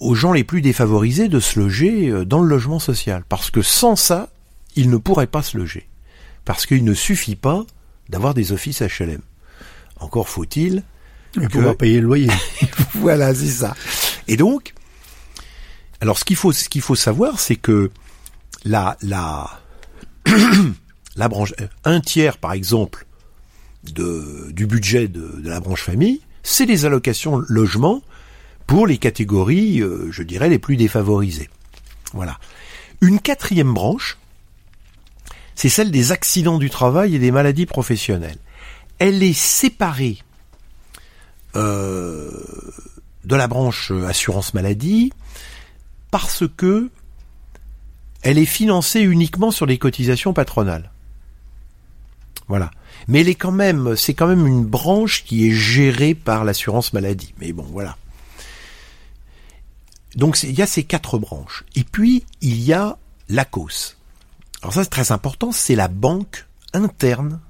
[0.00, 3.22] aux gens les plus défavorisés de se loger euh, dans le logement social.
[3.28, 4.30] Parce que sans ça,
[4.76, 5.88] ils ne pourraient pas se loger.
[6.44, 7.64] Parce qu'il ne suffit pas
[8.08, 9.20] d'avoir des offices HLM.
[10.00, 10.82] Encore faut-il
[11.36, 12.30] Et que- pouvoir payer le loyer.
[12.94, 13.74] voilà, c'est ça.
[14.26, 14.72] Et donc,
[16.00, 17.90] alors ce qu'il faut, ce qu'il faut savoir, c'est que
[18.64, 19.50] la la
[21.16, 21.52] la branche,
[21.84, 23.06] un tiers par exemple
[23.84, 28.02] de du budget de, de la branche famille, c'est les allocations logement
[28.70, 31.50] pour les catégories, euh, je dirais, les plus défavorisées.
[32.12, 32.38] Voilà.
[33.00, 34.16] Une quatrième branche,
[35.56, 38.38] c'est celle des accidents du travail et des maladies professionnelles.
[39.00, 40.18] Elle est séparée
[41.56, 42.30] euh,
[43.24, 45.12] de la branche euh, assurance maladie
[46.12, 46.90] parce que
[48.22, 50.92] elle est financée uniquement sur les cotisations patronales.
[52.46, 52.70] Voilà.
[53.08, 56.92] Mais elle est quand même, c'est quand même une branche qui est gérée par l'assurance
[56.92, 57.34] maladie.
[57.40, 57.96] Mais bon, voilà.
[60.16, 61.64] Donc il y a ces quatre branches.
[61.76, 63.96] Et puis il y a l'ACOS.
[64.62, 67.40] Alors ça c'est très important, c'est la banque interne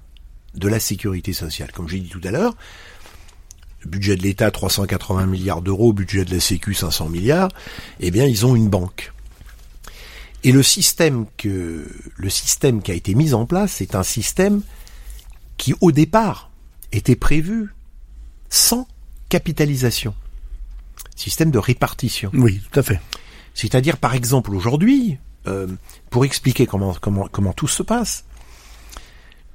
[0.54, 1.72] de la sécurité sociale.
[1.72, 2.56] Comme j'ai dit tout à l'heure,
[3.82, 7.50] le budget de l'État 380 milliards d'euros, budget de la Sécu 500 milliards,
[8.00, 9.12] eh bien ils ont une banque.
[10.42, 14.62] Et le système que le système qui a été mis en place, c'est un système
[15.56, 16.50] qui au départ
[16.92, 17.74] était prévu
[18.48, 18.88] sans
[19.28, 20.14] capitalisation.
[21.20, 22.30] Système de répartition.
[22.32, 22.98] Oui, tout à fait.
[23.52, 25.66] C'est-à-dire, par exemple, aujourd'hui, euh,
[26.08, 28.24] pour expliquer comment, comment, comment tout se passe,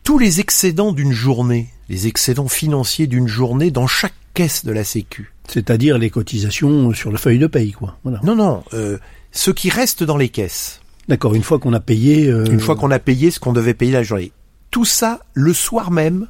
[0.03, 4.83] tous les excédents d'une journée, les excédents financiers d'une journée dans chaque caisse de la
[4.83, 5.33] Sécu.
[5.47, 7.97] C'est-à-dire les cotisations sur la feuille de paye, quoi.
[8.03, 8.19] Voilà.
[8.23, 8.99] Non, non, euh,
[9.31, 12.27] ce qui reste dans les caisses, D'accord, une fois qu'on a payé...
[12.27, 14.31] euh, une fois qu'on a payé ce qu'on devait payer la journée,
[14.69, 16.27] tout ça, le soir même,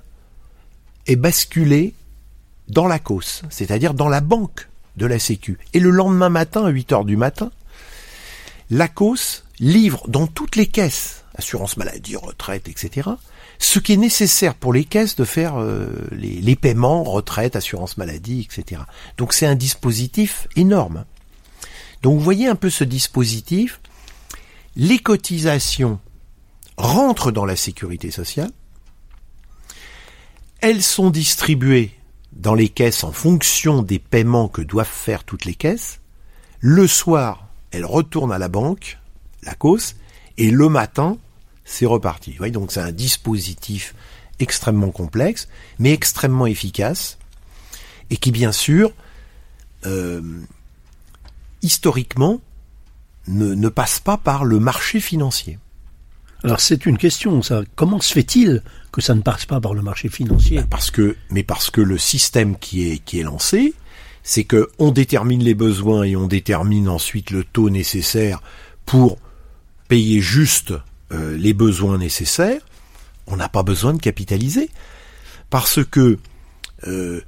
[1.08, 1.94] est basculé
[2.70, 5.58] dans la cause, c'est-à-dire dans la banque de la Sécu.
[5.74, 7.52] Et le lendemain matin, à 8 heures du matin,
[8.70, 13.10] la cause livre dans toutes les caisses, assurance maladie, retraite, etc.,
[13.58, 17.98] ce qui est nécessaire pour les caisses de faire euh, les, les paiements, retraite, assurance
[17.98, 18.82] maladie, etc.
[19.18, 21.06] Donc c'est un dispositif énorme.
[22.02, 23.80] Donc vous voyez un peu ce dispositif,
[24.76, 26.00] les cotisations
[26.78, 28.52] rentrent dans la sécurité sociale,
[30.60, 31.95] elles sont distribuées
[32.36, 36.00] dans les caisses en fonction des paiements que doivent faire toutes les caisses.
[36.60, 39.00] Le soir, elles retournent à la banque,
[39.44, 39.96] la cause,
[40.38, 41.18] et le matin,
[41.64, 42.36] c'est reparti.
[42.38, 43.96] Vous donc c'est un dispositif
[44.40, 45.48] extrêmement complexe,
[45.80, 47.18] mais extrêmement efficace,
[48.10, 48.92] et qui bien sûr,
[49.86, 50.42] euh,
[51.62, 52.42] historiquement,
[53.28, 55.58] ne passe pas par le marché financier.
[56.46, 57.64] Alors c'est une question, ça.
[57.76, 60.62] Comment se fait-il que ça ne passe pas par le marché financier
[60.94, 63.74] que, mais parce que le système qui est qui est lancé,
[64.22, 68.44] c'est que on détermine les besoins et on détermine ensuite le taux nécessaire
[68.86, 69.18] pour
[69.88, 70.76] payer juste
[71.12, 72.62] euh, les besoins nécessaires.
[73.26, 74.70] On n'a pas besoin de capitaliser
[75.50, 76.20] parce que
[76.86, 77.22] euh,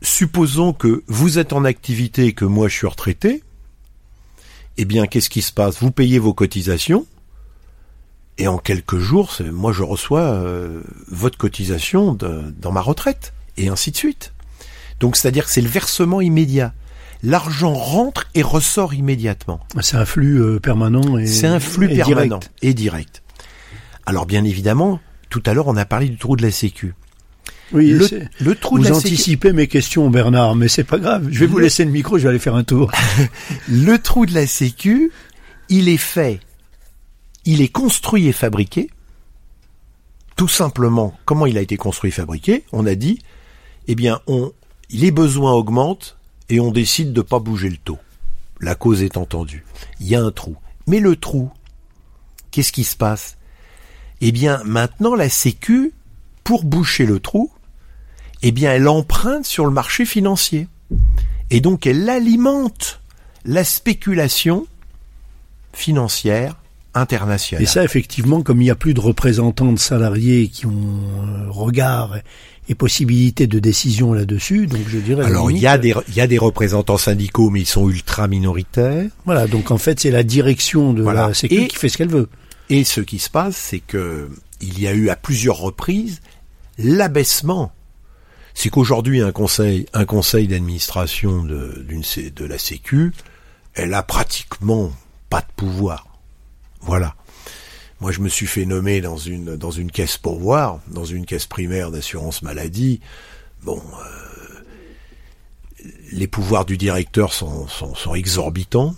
[0.00, 3.42] supposons que vous êtes en activité et que moi je suis retraité,
[4.76, 5.80] eh bien qu'est-ce qui se passe?
[5.80, 7.04] Vous payez vos cotisations
[8.38, 13.32] et en quelques jours, moi je reçois euh, votre cotisation de- dans ma retraite.
[13.58, 14.32] et ainsi de suite.
[15.00, 16.72] Donc c'est-à-dire que c'est le versement immédiat.
[17.22, 19.60] L'argent rentre et ressort immédiatement.
[19.80, 22.50] C'est un flux euh, permanent et C'est un flux et permanent direct.
[22.62, 23.22] et direct.
[24.06, 26.94] Alors bien évidemment, tout à l'heure on a parlé du trou de la Sécu.
[27.72, 28.08] Oui, Le,
[28.40, 31.28] le trou vous de la Sécu, anticipez mes questions, Bernard, mais c'est pas grave.
[31.30, 32.90] Je vais vous laisser le micro, je vais aller faire un tour.
[33.68, 35.10] le trou de la Sécu,
[35.68, 36.40] il est fait,
[37.44, 38.90] il est construit et fabriqué.
[40.36, 43.20] Tout simplement, comment il a été construit et fabriqué On a dit,
[43.88, 44.52] eh bien, on,
[44.90, 46.16] les besoins augmentent
[46.48, 47.98] et on décide de pas bouger le taux.
[48.60, 49.64] La cause est entendue.
[50.00, 50.56] Il y a un trou.
[50.86, 51.50] Mais le trou,
[52.50, 53.36] qu'est-ce qui se passe?
[54.20, 55.92] Eh bien, maintenant, la Sécu,
[56.44, 57.50] pour boucher le trou,
[58.42, 60.68] eh bien, elle emprunte sur le marché financier.
[61.50, 63.00] Et donc, elle alimente
[63.44, 64.66] la spéculation
[65.72, 66.61] financière
[66.94, 67.62] internationale.
[67.62, 71.50] Et ça, effectivement, comme il n'y a plus de représentants de salariés qui ont euh,
[71.50, 72.16] regard
[72.68, 75.24] et possibilité de décision là-dessus, donc je dirais.
[75.24, 78.28] Alors, il y, a des, il y a des représentants syndicaux, mais ils sont ultra
[78.28, 79.10] minoritaires.
[79.24, 81.28] Voilà, donc en fait, c'est la direction de Voilà.
[81.28, 82.28] la Sécu qui fait ce qu'elle veut.
[82.70, 86.20] Et ce qui se passe, c'est que il y a eu à plusieurs reprises
[86.78, 87.72] l'abaissement.
[88.54, 92.02] C'est qu'aujourd'hui, un conseil, un conseil d'administration de, d'une,
[92.34, 93.12] de la Sécu,
[93.74, 94.92] elle a pratiquement
[95.30, 96.06] pas de pouvoir.
[96.82, 97.14] Voilà.
[98.00, 101.46] Moi, je me suis fait nommer dans une, dans une caisse pourvoir, dans une caisse
[101.46, 103.00] primaire d'assurance maladie.
[103.62, 108.94] Bon, euh, les pouvoirs du directeur sont, sont, sont exorbitants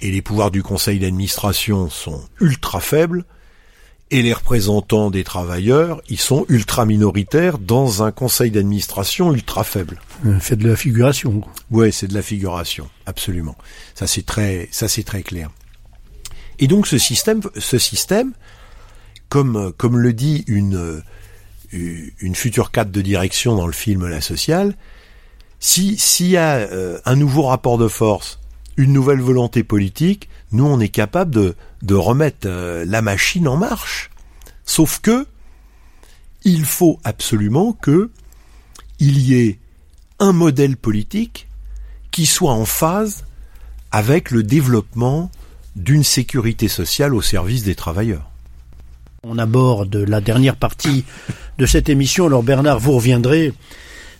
[0.00, 3.24] et les pouvoirs du conseil d'administration sont ultra faibles,
[4.12, 10.00] et les représentants des travailleurs, ils sont ultra minoritaires dans un conseil d'administration ultra faible.
[10.26, 11.40] Euh, Fait de la figuration.
[11.40, 11.52] quoi.
[11.70, 13.56] Ouais, c'est de la figuration, absolument.
[13.94, 15.50] Ça c'est très, ça c'est très clair.
[16.60, 18.32] Et donc ce système, ce système,
[19.28, 21.02] comme comme le dit une
[21.72, 24.76] une future cadre de direction dans le film La Sociale,
[25.58, 28.38] si s'il y a euh, un nouveau rapport de force,
[28.76, 33.56] une nouvelle volonté politique, nous on est capable de de remettre euh, la machine en
[33.56, 34.10] marche.
[34.66, 35.26] Sauf que
[36.44, 38.10] il faut absolument que
[38.98, 39.58] il y ait
[40.18, 41.48] un modèle politique
[42.10, 43.24] qui soit en phase
[43.92, 45.30] avec le développement
[45.76, 48.28] d'une sécurité sociale au service des travailleurs.
[49.22, 51.04] On aborde la dernière partie
[51.58, 52.26] de cette émission.
[52.26, 53.52] Alors Bernard, vous reviendrez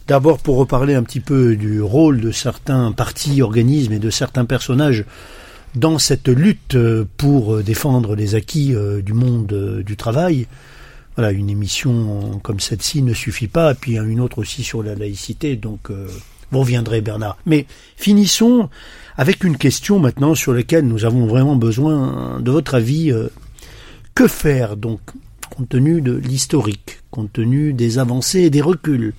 [0.06, 4.44] d'abord pour reparler un petit peu du rôle de certains partis, organismes et de certains
[4.44, 5.04] personnages
[5.74, 10.46] dans cette lutte euh, pour euh, défendre les acquis euh, du monde du travail.
[11.16, 14.94] Voilà, une émission comme celle-ci ne suffit pas, et puis une autre aussi sur la
[14.94, 15.90] laïcité, donc
[16.50, 17.38] vous reviendrez Bernard.
[17.46, 18.68] Mais finissons
[19.16, 23.12] avec une question maintenant sur laquelle nous avons vraiment besoin de votre avis.
[23.12, 23.28] euh,
[24.14, 25.00] que faire donc
[25.48, 29.14] compte tenu de l'historique, compte tenu des avancées et des reculs,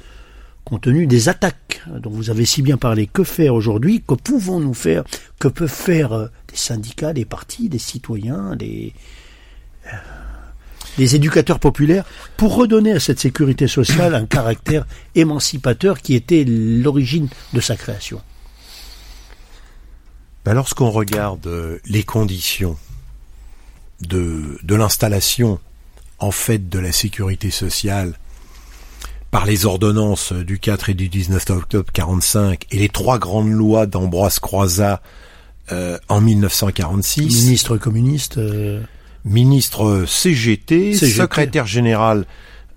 [0.64, 4.04] compte tenu des attaques dont vous avez si bien parlé, que faire aujourd'hui?
[4.08, 5.04] Que pouvons-nous faire?
[5.40, 8.94] Que peuvent faire euh, des syndicats, des partis, des citoyens, des,
[10.94, 12.06] euh, des éducateurs populaires
[12.38, 18.22] pour redonner à cette sécurité sociale un caractère émancipateur qui était l'origine de sa création.
[20.46, 22.78] Ben, Lorsqu'on regarde euh, les conditions
[24.02, 25.60] de, de l'installation
[26.20, 28.18] en fait de la sécurité sociale
[29.32, 33.86] par les ordonnances du 4 et du 19 octobre 45 et les trois grandes lois
[33.86, 35.02] d'Ambroise Croizat
[35.72, 38.82] euh, en 1946, Ministre communiste, euh,
[39.26, 41.22] ministre CGT, CGT.
[41.22, 42.26] secrétaire général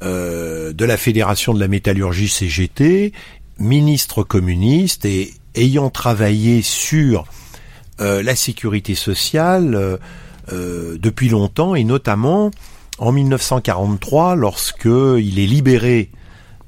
[0.03, 3.13] euh, de la Fédération de la métallurgie CGT,
[3.59, 7.25] ministre communiste et ayant travaillé sur
[8.01, 9.99] euh, la sécurité sociale
[10.53, 12.51] euh, depuis longtemps et notamment
[12.99, 16.11] en 1943 lorsque il est libéré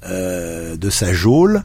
[0.05, 1.63] euh, de sa geôle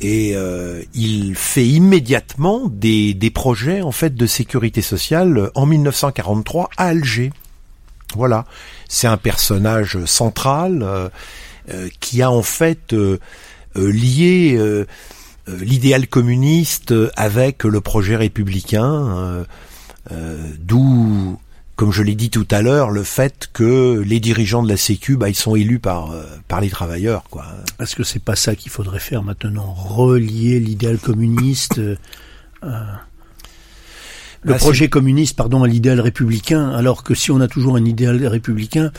[0.00, 6.70] et euh, il fait immédiatement des, des projets en fait de sécurité sociale en 1943
[6.78, 7.32] à Alger.
[8.16, 8.44] Voilà,
[8.88, 11.08] c'est un personnage central euh,
[11.70, 13.18] euh, qui a en fait euh,
[13.76, 14.60] lié
[15.48, 19.44] l'idéal communiste avec le projet républicain,
[20.58, 21.38] d'où,
[21.74, 25.16] comme je l'ai dit tout à l'heure, le fait que les dirigeants de la Sécu,
[25.16, 26.14] bah, ils sont élus par
[26.46, 27.46] par les travailleurs, quoi.
[27.80, 31.80] Est-ce que c'est pas ça qu'il faudrait faire maintenant Relier l'idéal communiste,
[34.42, 37.84] le Bah, projet communiste, pardon, à l'idéal républicain, alors que si on a toujours un
[37.84, 38.92] idéal républicain,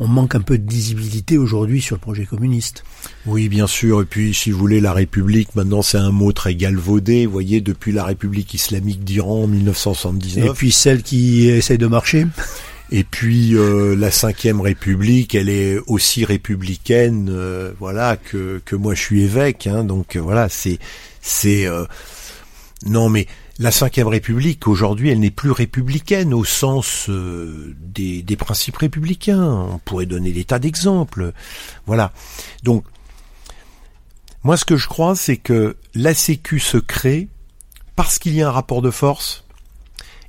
[0.00, 2.84] on manque un peu de lisibilité aujourd'hui sur le projet communiste.
[3.26, 4.02] Oui, bien sûr.
[4.02, 7.26] Et puis, si vous voulez, la République, maintenant, c'est un mot très galvaudé.
[7.26, 10.46] Vous voyez, depuis la République islamique d'Iran en 1979.
[10.46, 12.26] Et puis celle qui essaye de marcher
[12.90, 18.94] Et puis euh, la cinquième République, elle est aussi républicaine, euh, voilà, que que moi
[18.94, 19.66] je suis évêque.
[19.66, 20.78] Hein, donc euh, voilà, c'est
[21.20, 21.66] c'est
[22.86, 23.26] non mais
[23.58, 29.68] la cinquième République aujourd'hui, elle n'est plus républicaine au sens des, des principes républicains.
[29.72, 31.32] On pourrait donner des tas d'exemples.
[31.86, 32.12] Voilà.
[32.62, 32.84] Donc
[34.44, 37.28] moi, ce que je crois, c'est que la Sécu se crée
[37.96, 39.44] parce qu'il y a un rapport de force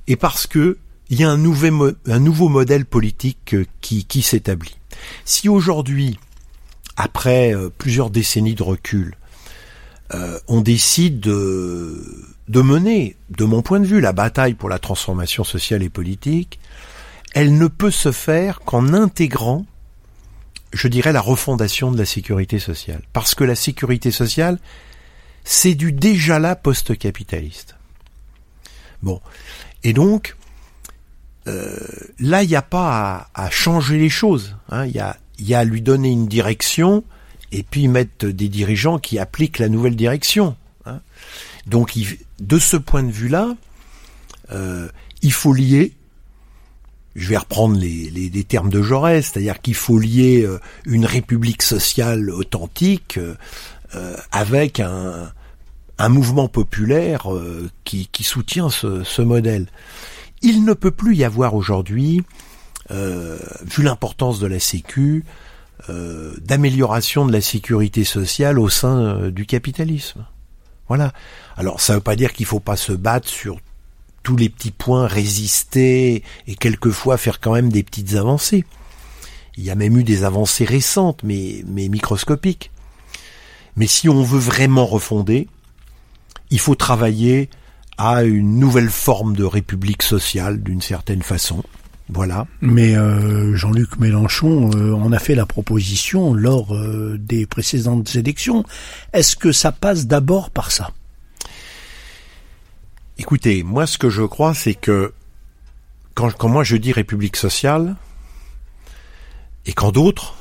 [0.08, 0.78] et parce que
[1.08, 4.76] il y a un, nouveau modèle politique euh, qui, qui s'établit.
[5.24, 6.18] Si aujourd'hui,
[6.96, 9.16] après euh, plusieurs décennies de recul,
[10.14, 12.04] euh, on décide de,
[12.48, 16.58] de mener, de mon point de vue, la bataille pour la transformation sociale et politique,
[17.32, 19.66] elle ne peut se faire qu'en intégrant,
[20.72, 23.02] je dirais, la refondation de la sécurité sociale.
[23.12, 24.58] Parce que la sécurité sociale,
[25.44, 27.76] c'est du déjà là post-capitaliste.
[29.02, 29.20] Bon.
[29.82, 30.36] Et donc,
[31.46, 31.76] euh,
[32.18, 34.56] là, il n'y a pas à, changer les choses.
[34.68, 34.86] Hein.
[34.86, 35.00] Il y,
[35.54, 37.04] a, à lui donner une direction
[37.52, 40.56] et puis mettre des dirigeants qui appliquent la nouvelle direction.
[40.84, 41.00] Hein.
[41.66, 41.96] Donc,
[42.40, 43.54] de ce point de vue-là,
[44.52, 44.88] euh,
[45.22, 45.92] il faut lier.
[47.16, 52.30] Je vais reprendre les, termes de Jaurès, c'est-à-dire qu'il faut lier euh, une république sociale
[52.30, 53.18] authentique
[54.30, 55.32] avec un,
[56.08, 57.26] mouvement populaire
[57.84, 59.66] qui, soutient ce, ce modèle.
[60.42, 62.22] Il ne peut plus y avoir aujourd'hui,
[62.90, 65.24] euh, vu l'importance de la Sécu,
[65.88, 70.24] euh, d'amélioration de la sécurité sociale au sein euh, du capitalisme.
[70.90, 71.12] Voilà.
[71.56, 73.60] Alors ça ne veut pas dire qu'il faut pas se battre sur
[74.24, 78.64] tous les petits points, résister et quelquefois faire quand même des petites avancées.
[79.56, 82.72] Il y a même eu des avancées récentes, mais, mais microscopiques.
[83.76, 85.46] Mais si on veut vraiment refonder,
[86.50, 87.50] il faut travailler
[87.96, 91.62] à une nouvelle forme de république sociale d'une certaine façon.
[92.12, 92.46] Voilà.
[92.60, 98.64] Mais euh, Jean-Luc Mélenchon euh, en a fait la proposition lors euh, des précédentes élections.
[99.12, 100.90] Est-ce que ça passe d'abord par ça?
[103.16, 105.12] Écoutez, moi ce que je crois, c'est que
[106.14, 107.94] quand, moi je dis république sociale,
[109.66, 110.34] et quand d'autres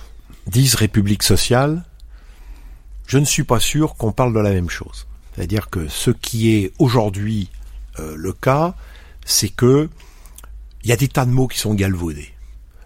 [0.47, 1.83] disent république sociale,
[3.05, 5.07] je ne suis pas sûr qu'on parle de la même chose.
[5.35, 7.49] C'est-à-dire que ce qui est aujourd'hui
[7.97, 8.75] le cas,
[9.25, 9.89] c'est que
[10.89, 12.33] il y a des tas de mots qui sont galvaudés.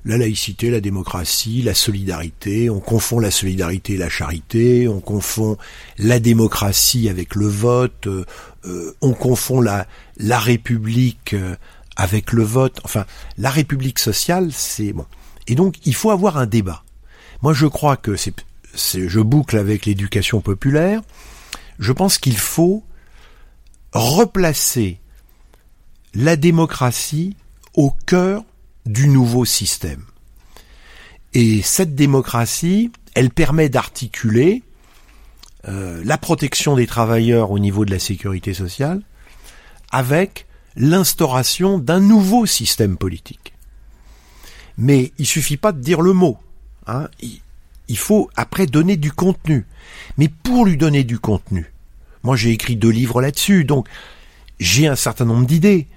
[0.04, 5.58] La laïcité, la démocratie, la solidarité, on confond la solidarité et la charité, on confond
[5.98, 8.26] la démocratie avec le vote, euh,
[8.66, 9.88] euh, on confond la,
[10.18, 11.34] la République
[11.96, 12.82] avec le vote.
[12.84, 13.06] Enfin,
[13.38, 15.06] la République sociale, c'est bon.
[15.48, 16.84] Et donc, il faut avoir un débat.
[17.42, 18.34] Moi, je crois que c'est,
[18.76, 21.02] je boucle avec l'éducation populaire
[21.80, 22.84] je pense qu'il faut
[23.94, 25.00] replacer
[26.14, 27.36] la démocratie
[27.74, 28.44] au cœur
[28.86, 30.04] du nouveau système.
[31.34, 34.64] Et cette démocratie, elle permet d'articuler
[35.68, 39.02] euh, la protection des travailleurs au niveau de la sécurité sociale
[39.92, 40.46] avec
[40.76, 43.54] l'instauration d'un nouveau système politique.
[44.78, 46.38] Mais il suffit pas de dire le mot.
[46.86, 47.08] Hein.
[47.88, 49.66] il faut après donner du contenu.
[50.18, 51.72] Mais pour lui donner du contenu,
[52.24, 53.88] moi j'ai écrit deux livres là-dessus, donc
[54.60, 55.88] j'ai un certain nombre d'idées.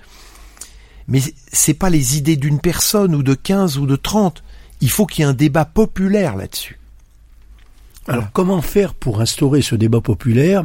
[1.08, 1.20] Mais
[1.52, 4.42] c'est pas les idées d'une personne ou de 15 ou de 30.
[4.80, 6.78] Il faut qu'il y ait un débat populaire là-dessus.
[8.08, 10.64] Alors comment faire pour instaurer ce débat populaire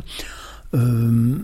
[0.73, 1.35] euh,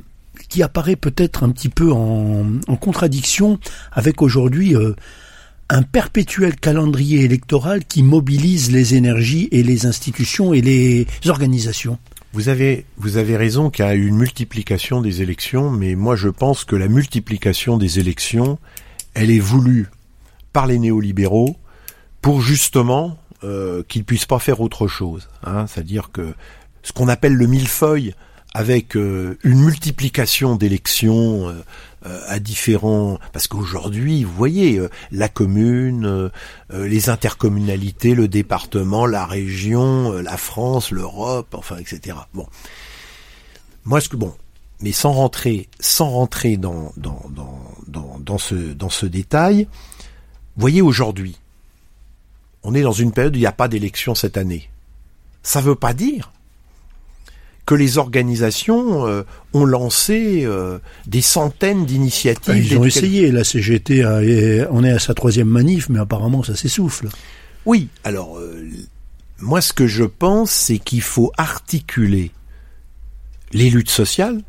[0.49, 2.45] qui apparaît peut-être un petit peu en,
[2.79, 3.59] contradiction
[3.91, 4.93] avec aujourd'hui euh,
[5.69, 11.97] un perpétuel calendrier électoral qui mobilise les énergies et les institutions et les organisations?
[12.33, 16.29] Vous avez, vous avez raison qu'il y a une multiplication des élections, mais moi je
[16.29, 18.59] pense que la multiplication des élections,
[19.17, 19.87] elle est voulue
[20.53, 21.57] par les néolibéraux
[22.21, 25.29] pour justement euh, qu'ils puissent pas faire autre chose.
[25.43, 26.33] Hein, C'est-à-dire que
[26.83, 28.13] ce qu'on appelle le millefeuille,
[28.53, 31.53] avec euh, une multiplication d'élections, euh,
[32.05, 34.79] euh, à différents parce qu'aujourd'hui vous voyez
[35.11, 36.29] la commune
[36.71, 42.45] les intercommunalités le département la région la France l'Europe enfin etc bon
[43.83, 44.31] moi ce que bon
[44.81, 46.93] mais sans rentrer sans rentrer dans
[48.27, 49.67] dans, ce dans ce détail
[50.55, 51.37] vous voyez aujourd'hui
[52.63, 54.69] on est dans une période où il n'y a pas d'élection cette année
[55.41, 56.31] ça veut pas dire
[57.65, 59.23] que les organisations euh,
[59.53, 62.65] ont lancé euh, des centaines d'initiatives.
[62.65, 64.05] Ils ont essayé, la CGT,
[64.71, 67.09] on est à sa troisième manif, mais apparemment ça s'essouffle.
[67.65, 68.65] Oui, alors euh,
[69.39, 72.31] moi ce que je pense, c'est qu'il faut articuler
[73.51, 74.41] les luttes sociales,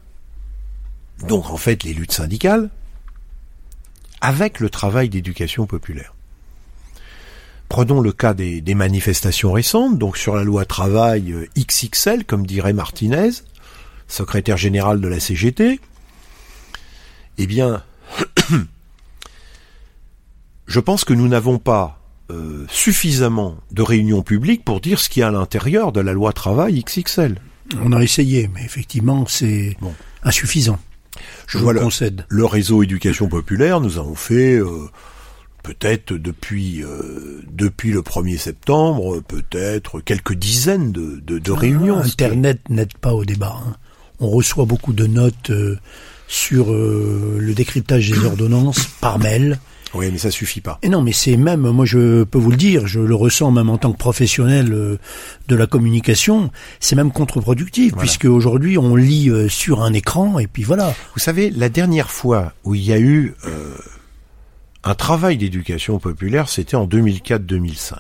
[1.27, 2.71] donc en fait les luttes syndicales,
[4.21, 6.15] avec le travail d'éducation populaire.
[7.69, 12.47] Prenons le cas des, des manifestations récentes, donc sur la loi travail euh, XXL, comme
[12.47, 13.31] dirait Martinez,
[14.07, 15.79] secrétaire général de la CGT.
[17.37, 17.83] Eh bien,
[20.67, 22.01] je pense que nous n'avons pas
[22.31, 26.13] euh, suffisamment de réunions publiques pour dire ce qu'il y a à l'intérieur de la
[26.13, 27.41] loi travail XXL.
[27.83, 29.95] On a essayé, mais effectivement, c'est Bon.
[30.25, 30.79] insuffisant.
[31.47, 32.25] Je vous concède.
[32.29, 34.89] Le réseau éducation populaire, nous avons fait euh,
[35.63, 41.99] peut-être depuis euh, depuis le 1er septembre, peut-être quelques dizaines de, de, de réunions.
[41.99, 43.57] Internet n'aide pas au débat.
[43.67, 43.77] hein.
[44.21, 45.79] On reçoit beaucoup de notes euh,
[46.27, 49.59] sur euh, le décryptage des ordonnances par mail.
[49.95, 50.79] Oui, mais ça suffit pas.
[50.83, 53.71] Et non, mais c'est même, moi je peux vous le dire, je le ressens même
[53.71, 54.99] en tant que professionnel euh,
[55.49, 58.01] de la communication, c'est même contre-productif, Voilà.
[58.03, 60.95] puisque aujourd'hui on lit euh, sur un écran et puis voilà.
[61.15, 63.75] Vous savez, la dernière fois où il y a eu euh,
[64.85, 67.95] un travail d'éducation populaire, c'était en 2004-2005.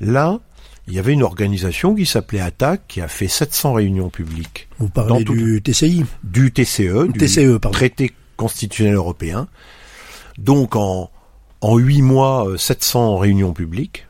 [0.00, 0.40] Là,
[0.88, 4.88] il y avait une organisation qui s'appelait ATTAC qui a fait 700 réunions publiques Vous
[4.88, 6.04] parlez tout- du TCI.
[6.22, 7.70] du TCE, du TCE, pardon.
[7.76, 9.48] traité constitutionnel européen.
[10.38, 11.10] Donc en
[11.60, 14.06] en huit mois, euh, 700 réunions publiques.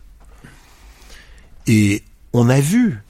[1.67, 2.03] Et
[2.33, 3.03] on a vu,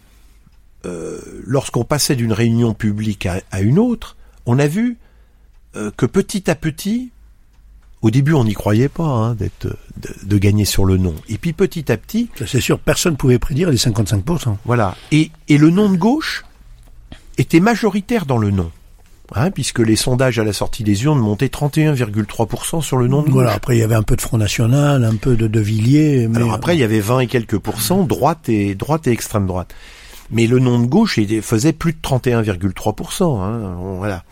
[0.85, 4.99] euh, lorsqu'on passait d'une réunion publique à, à une autre, on a vu
[5.75, 7.11] euh, que petit à petit,
[8.03, 11.15] au début on n'y croyait pas hein, d'être de, de gagner sur le nom.
[11.29, 14.57] Et puis petit à petit, C'est sûr, personne ne pouvait prédire les 55%.
[14.65, 14.97] voilà.
[15.13, 16.45] Et, et le nom de gauche
[17.39, 18.71] était majoritaire dans le nom.
[19.35, 23.31] Hein, puisque les sondages à la sortie des urnes montaient 31,3% sur le nom de
[23.31, 26.29] Voilà, après il y avait un peu de Front National, un peu de De Villiers.
[26.29, 29.47] Mais Alors après, il y avait 20 et quelques pourcents, droite et, droite et extrême
[29.47, 29.75] droite.
[30.31, 33.41] Mais le nom de gauche faisait plus de 31,3%.
[33.43, 34.23] Hein, voilà.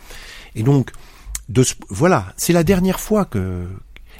[0.55, 0.91] Et donc,
[1.49, 3.63] de ce- voilà, c'est la dernière fois que...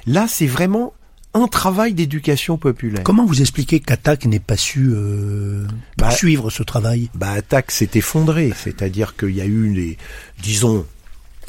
[0.06, 0.92] Là, c'est vraiment
[1.36, 3.02] un travail d'éducation populaire.
[3.04, 5.66] Comment vous expliquez qu'Attaque n'ait pas su euh,
[5.98, 7.10] Bah, poursuivre ce travail?
[7.14, 9.98] bah, Attaque s'est effondré, c'est-à-dire qu'il y a eu des,
[10.42, 10.84] disons,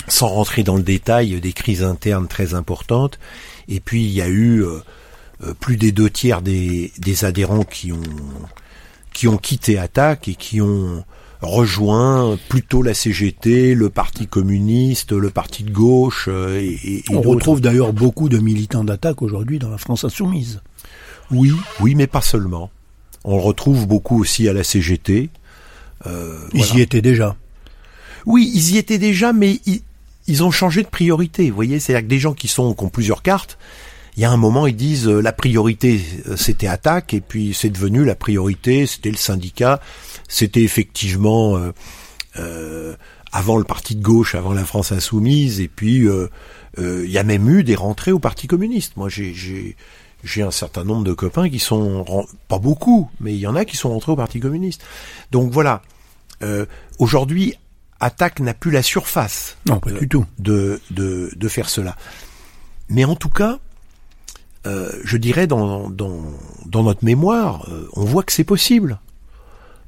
[0.07, 3.19] sans rentrer dans le détail, des crises internes très importantes,
[3.67, 4.79] et puis il y a eu euh,
[5.43, 8.01] euh, plus des deux tiers des, des adhérents qui ont
[9.13, 11.03] qui ont quitté Attaque et qui ont
[11.41, 17.15] rejoint plutôt la CGT, le Parti communiste, le Parti de gauche euh, et, et- et
[17.15, 20.61] On retrouve d'ailleurs beaucoup de militants d'Attaque aujourd'hui dans la France insoumise.
[21.31, 22.69] Oui, oui, mais pas seulement.
[23.23, 25.29] On le retrouve beaucoup aussi à la CGT.
[26.05, 26.75] Euh, Ils voilà.
[26.75, 27.35] y étaient déjà.
[28.25, 29.81] Oui, ils y étaient déjà, mais ils,
[30.27, 31.49] ils ont changé de priorité.
[31.49, 33.57] Vous voyez, c'est-à-dire que des gens qui sont qui ont plusieurs cartes,
[34.17, 37.53] il y a un moment ils disent euh, la priorité euh, c'était attaque et puis
[37.53, 39.79] c'est devenu la priorité c'était le syndicat,
[40.27, 41.71] c'était effectivement euh,
[42.37, 42.95] euh,
[43.31, 46.27] avant le parti de gauche, avant la France insoumise et puis euh,
[46.79, 48.97] euh, il y a même eu des rentrées au Parti communiste.
[48.97, 49.33] Moi j'ai
[50.23, 53.65] j'ai un certain nombre de copains qui sont pas beaucoup, mais il y en a
[53.65, 54.83] qui sont rentrés au Parti communiste.
[55.31, 55.81] Donc voilà.
[56.43, 56.65] Euh,
[56.99, 57.53] Aujourd'hui,
[57.99, 60.25] Attaque n'a plus la surface Non, pas du tout.
[60.39, 61.95] de, de, de faire cela.
[62.89, 63.59] Mais en tout cas,
[64.67, 66.21] euh, je dirais dans, dans,
[66.65, 68.99] dans notre mémoire, euh, on voit que c'est possible.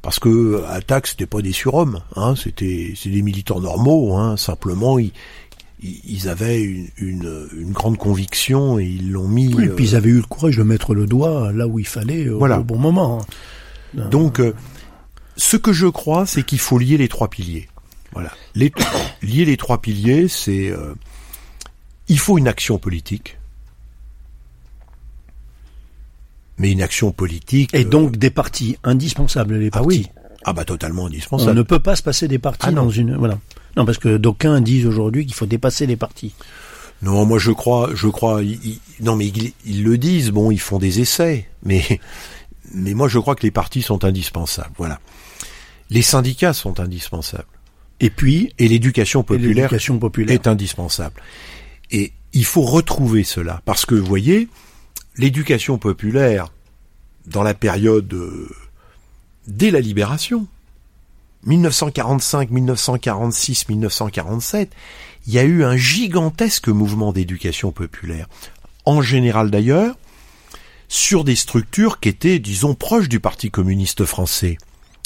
[0.01, 4.37] Parce que euh, Attaque, c'était pas des surhommes, hein, c'était c'est des militants normaux, hein,
[4.37, 4.97] simplement
[5.81, 9.53] ils, avaient une, une, une grande conviction et ils l'ont mis.
[9.53, 11.87] Oui, et puis ils avaient eu le courage de mettre le doigt là où il
[11.87, 12.59] fallait au, Voilà.
[12.59, 13.25] au bon moment.
[13.93, 14.53] Donc, euh,
[15.35, 17.67] ce que je crois, c'est qu'il faut lier les trois piliers.
[18.13, 18.31] Voilà.
[18.55, 18.71] Les,
[19.21, 20.93] lier les trois piliers, c'est euh,
[22.07, 23.38] il faut une action politique,
[26.59, 27.73] mais une action politique.
[27.73, 29.87] Et euh, donc des partis indispensables, les ah partis.
[29.87, 30.07] oui,
[30.43, 31.57] ah bah totalement On indispensable.
[31.57, 33.39] ne peut pas se passer des partis Ah dans une voilà.
[33.77, 36.33] Non, parce que d'aucuns disent aujourd'hui qu'il faut dépasser les partis.
[37.01, 38.41] Non, moi je crois, je crois.
[38.43, 40.31] ils- non, mais ils, ils le disent.
[40.31, 41.81] Bon, ils font des essais, mais
[42.73, 44.73] mais moi je crois que les partis sont indispensables.
[44.77, 44.99] Voilà.
[45.89, 47.45] Les syndicats sont indispensables.
[48.01, 50.33] Et puis Et l'éducation populaire l'éducation populaire.
[50.35, 51.21] est indispensable.
[51.91, 53.61] Et il faut retrouver cela.
[53.65, 54.47] Parce que, vous voyez,
[55.19, 56.51] l'éducation populaire,
[57.27, 58.49] dans la période euh,
[59.47, 60.47] dès la libération,
[61.45, 64.71] 1945, 1946, 1947,
[65.27, 68.27] il y a eu un gigantesque mouvement d'éducation populaire.
[68.85, 69.95] En général d'ailleurs,
[70.87, 74.57] sur des structures qui étaient, disons, proches du Parti communiste français.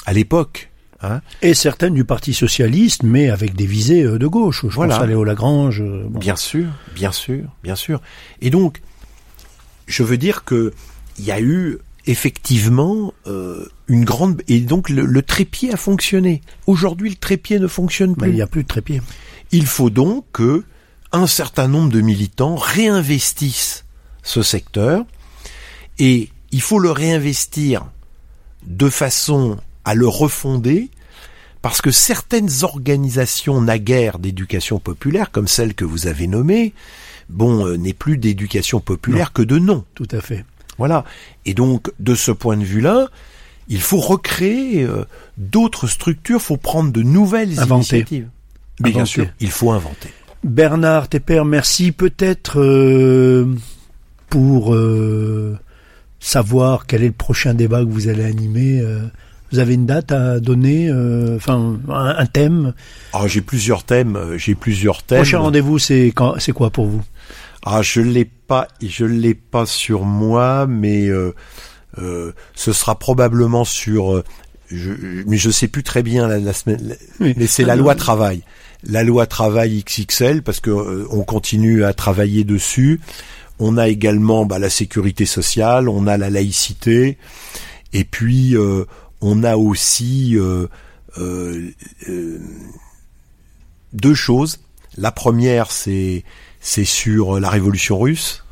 [0.06, 0.70] À l'époque,
[1.02, 4.62] hein, Et certaines du Parti socialiste, mais avec des visées euh, de gauche.
[4.64, 4.96] Je Voilà.
[4.96, 5.82] pense à Léo Lagrange.
[5.82, 6.20] euh, bon.
[6.20, 8.02] Bien sûr, bien sûr, bien sûr.
[8.42, 8.82] Et donc,
[9.88, 10.74] je veux dire que
[11.20, 16.42] il y a eu effectivement euh, une grande et donc le, le trépied a fonctionné.
[16.68, 18.30] Aujourd'hui, le trépied ne fonctionne Mais plus.
[18.30, 19.02] il n'y a plus de trépied.
[19.52, 20.64] Il faut donc que
[21.12, 23.86] un certain nombre de militants réinvestissent
[24.24, 25.06] ce secteur
[26.00, 27.86] et il faut le réinvestir
[28.66, 30.90] de façon à le refonder,
[31.62, 36.74] parce que certaines organisations naguère d'éducation populaire, comme celle que vous avez nommée,
[37.34, 39.84] bon, euh, n'est plus d'éducation populaire que de nom.
[39.96, 40.46] Tout à fait.
[40.78, 41.04] Voilà.
[41.46, 43.08] Et donc, de ce point de vue-là,
[43.68, 45.06] il faut recréer euh,
[45.38, 47.98] d'autres structures, faut prendre de nouvelles Inventer.
[47.98, 48.28] initiatives.
[48.82, 50.10] Mais bien sûr, il faut inventer.
[50.44, 51.92] Bernard Tepper, merci.
[51.92, 53.56] Peut-être euh,
[54.30, 55.58] pour euh,
[56.20, 58.84] savoir quel est le prochain débat que vous allez animer.
[59.52, 60.92] vous avez une date à donner,
[61.36, 62.74] enfin un, un thème?
[63.14, 65.20] Ah, j'ai plusieurs thèmes, j'ai plusieurs thèmes.
[65.20, 67.04] Prochain rendez-vous, c'est quoi pour vous?
[67.66, 71.34] Ah, je l'ai pas, je l'ai pas sur moi, mais euh,
[71.98, 74.14] euh, ce sera probablement sur.
[74.16, 74.24] euh,
[74.70, 74.92] je,
[75.28, 76.96] mais je sais plus très bien la, la semaine.
[77.20, 77.34] Oui.
[77.38, 78.42] Mais c'est la loi travail,
[78.84, 83.00] la loi travail XXL, parce que euh, on continue à travailler dessus.
[83.60, 87.18] On a également bah, la sécurité sociale, on a la laïcité,
[87.94, 88.86] et puis euh,
[89.22, 90.68] on a aussi euh,
[93.94, 94.60] deux choses.
[94.98, 96.24] La première, c'est
[96.64, 98.44] c'est sur la révolution russe,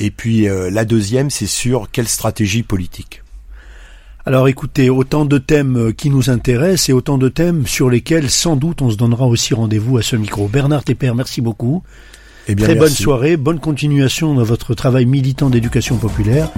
[0.00, 3.22] et puis euh, la deuxième, c'est sur quelle stratégie politique.
[4.24, 8.30] Alors écoutez, autant de thèmes euh, qui nous intéressent et autant de thèmes sur lesquels
[8.30, 10.48] sans doute on se donnera aussi rendez-vous à ce micro.
[10.48, 11.82] Bernard Tepper, merci beaucoup.
[12.46, 16.50] Eh bien, Très bonne soirée, bonne continuation dans votre travail militant d'éducation populaire